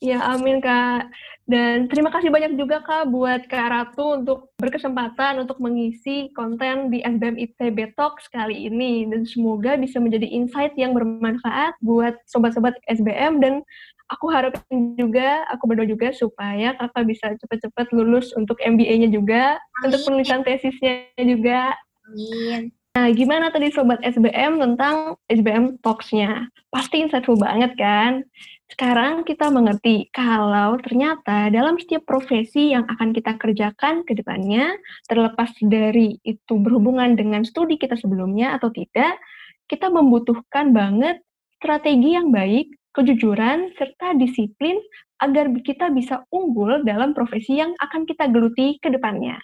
Ya, 0.00 0.18
amin 0.34 0.58
Kak. 0.62 1.10
Dan 1.44 1.92
terima 1.92 2.08
kasih 2.08 2.32
banyak 2.32 2.56
juga 2.56 2.80
Kak 2.80 3.12
buat 3.12 3.44
Kak 3.52 3.68
Ratu 3.68 4.16
untuk 4.24 4.48
berkesempatan 4.56 5.44
untuk 5.44 5.60
mengisi 5.60 6.32
konten 6.32 6.88
di 6.88 7.04
SBM 7.04 7.36
ITB 7.36 7.92
Talks 8.00 8.32
kali 8.32 8.64
ini. 8.64 9.04
Dan 9.04 9.28
semoga 9.28 9.76
bisa 9.76 10.00
menjadi 10.00 10.24
insight 10.24 10.72
yang 10.80 10.96
bermanfaat 10.96 11.76
buat 11.84 12.16
sobat-sobat 12.32 12.80
SBM 12.88 13.44
dan 13.44 13.60
aku 14.08 14.32
harapin 14.32 14.96
juga, 14.96 15.44
aku 15.52 15.68
berdoa 15.68 15.88
juga 15.88 16.12
supaya 16.16 16.76
kakak 16.76 17.04
bisa 17.08 17.26
cepat-cepat 17.40 17.92
lulus 17.92 18.32
untuk 18.36 18.56
MBA-nya 18.60 19.08
juga, 19.12 19.56
Amin. 19.80 19.84
untuk 19.92 20.00
penulisan 20.08 20.40
tesisnya 20.44 21.08
juga. 21.20 21.76
Amin. 22.08 22.72
Nah, 22.94 23.10
gimana 23.10 23.50
tadi 23.50 23.74
Sobat 23.74 23.98
SBM 24.06 24.62
tentang 24.62 25.18
SBM 25.26 25.82
Talks-nya? 25.82 26.46
Pasti 26.70 27.02
insightful 27.02 27.34
banget 27.34 27.74
kan? 27.74 28.22
Sekarang 28.70 29.26
kita 29.26 29.50
mengerti 29.50 30.06
kalau 30.14 30.78
ternyata 30.78 31.50
dalam 31.50 31.74
setiap 31.74 32.06
profesi 32.06 32.70
yang 32.70 32.86
akan 32.86 33.10
kita 33.10 33.34
kerjakan 33.34 34.06
ke 34.06 34.14
depannya, 34.14 34.78
terlepas 35.10 35.50
dari 35.58 36.22
itu 36.22 36.54
berhubungan 36.54 37.18
dengan 37.18 37.42
studi 37.42 37.82
kita 37.82 37.98
sebelumnya 37.98 38.54
atau 38.54 38.70
tidak, 38.70 39.18
kita 39.66 39.90
membutuhkan 39.90 40.70
banget 40.70 41.18
strategi 41.58 42.14
yang 42.14 42.30
baik, 42.30 42.70
kejujuran, 42.94 43.74
serta 43.74 44.14
disiplin 44.14 44.78
agar 45.18 45.50
kita 45.66 45.90
bisa 45.90 46.22
unggul 46.30 46.86
dalam 46.86 47.10
profesi 47.10 47.58
yang 47.58 47.74
akan 47.82 48.06
kita 48.06 48.30
geluti 48.30 48.78
ke 48.78 48.86
depannya. 48.86 49.34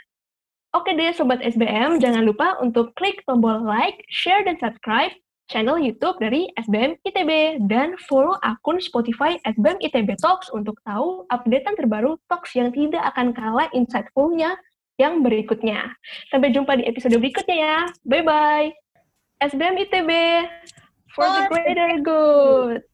Oke 0.70 0.94
deh 0.94 1.10
Sobat 1.10 1.42
SBM, 1.42 1.98
jangan 1.98 2.22
lupa 2.22 2.54
untuk 2.62 2.94
klik 2.94 3.18
tombol 3.26 3.66
like, 3.66 4.06
share, 4.06 4.46
dan 4.46 4.54
subscribe 4.62 5.10
channel 5.50 5.82
YouTube 5.82 6.14
dari 6.22 6.46
SBM 6.62 6.94
ITB 7.02 7.58
dan 7.66 7.98
follow 8.06 8.38
akun 8.46 8.78
Spotify 8.78 9.34
SBM 9.42 9.82
ITB 9.82 10.14
Talks 10.22 10.46
untuk 10.54 10.78
tahu 10.86 11.26
updatean 11.34 11.74
terbaru 11.74 12.14
Talks 12.30 12.54
yang 12.54 12.70
tidak 12.70 13.02
akan 13.10 13.34
kalah 13.34 13.66
insightful-nya 13.74 14.54
yang 15.02 15.26
berikutnya. 15.26 15.90
Sampai 16.30 16.54
jumpa 16.54 16.78
di 16.78 16.86
episode 16.86 17.18
berikutnya 17.18 17.56
ya. 17.58 17.78
Bye-bye. 18.06 18.70
SBM 19.42 19.74
ITB 19.74 20.10
for 21.18 21.26
the 21.26 21.42
greater 21.50 21.98
good. 21.98 22.86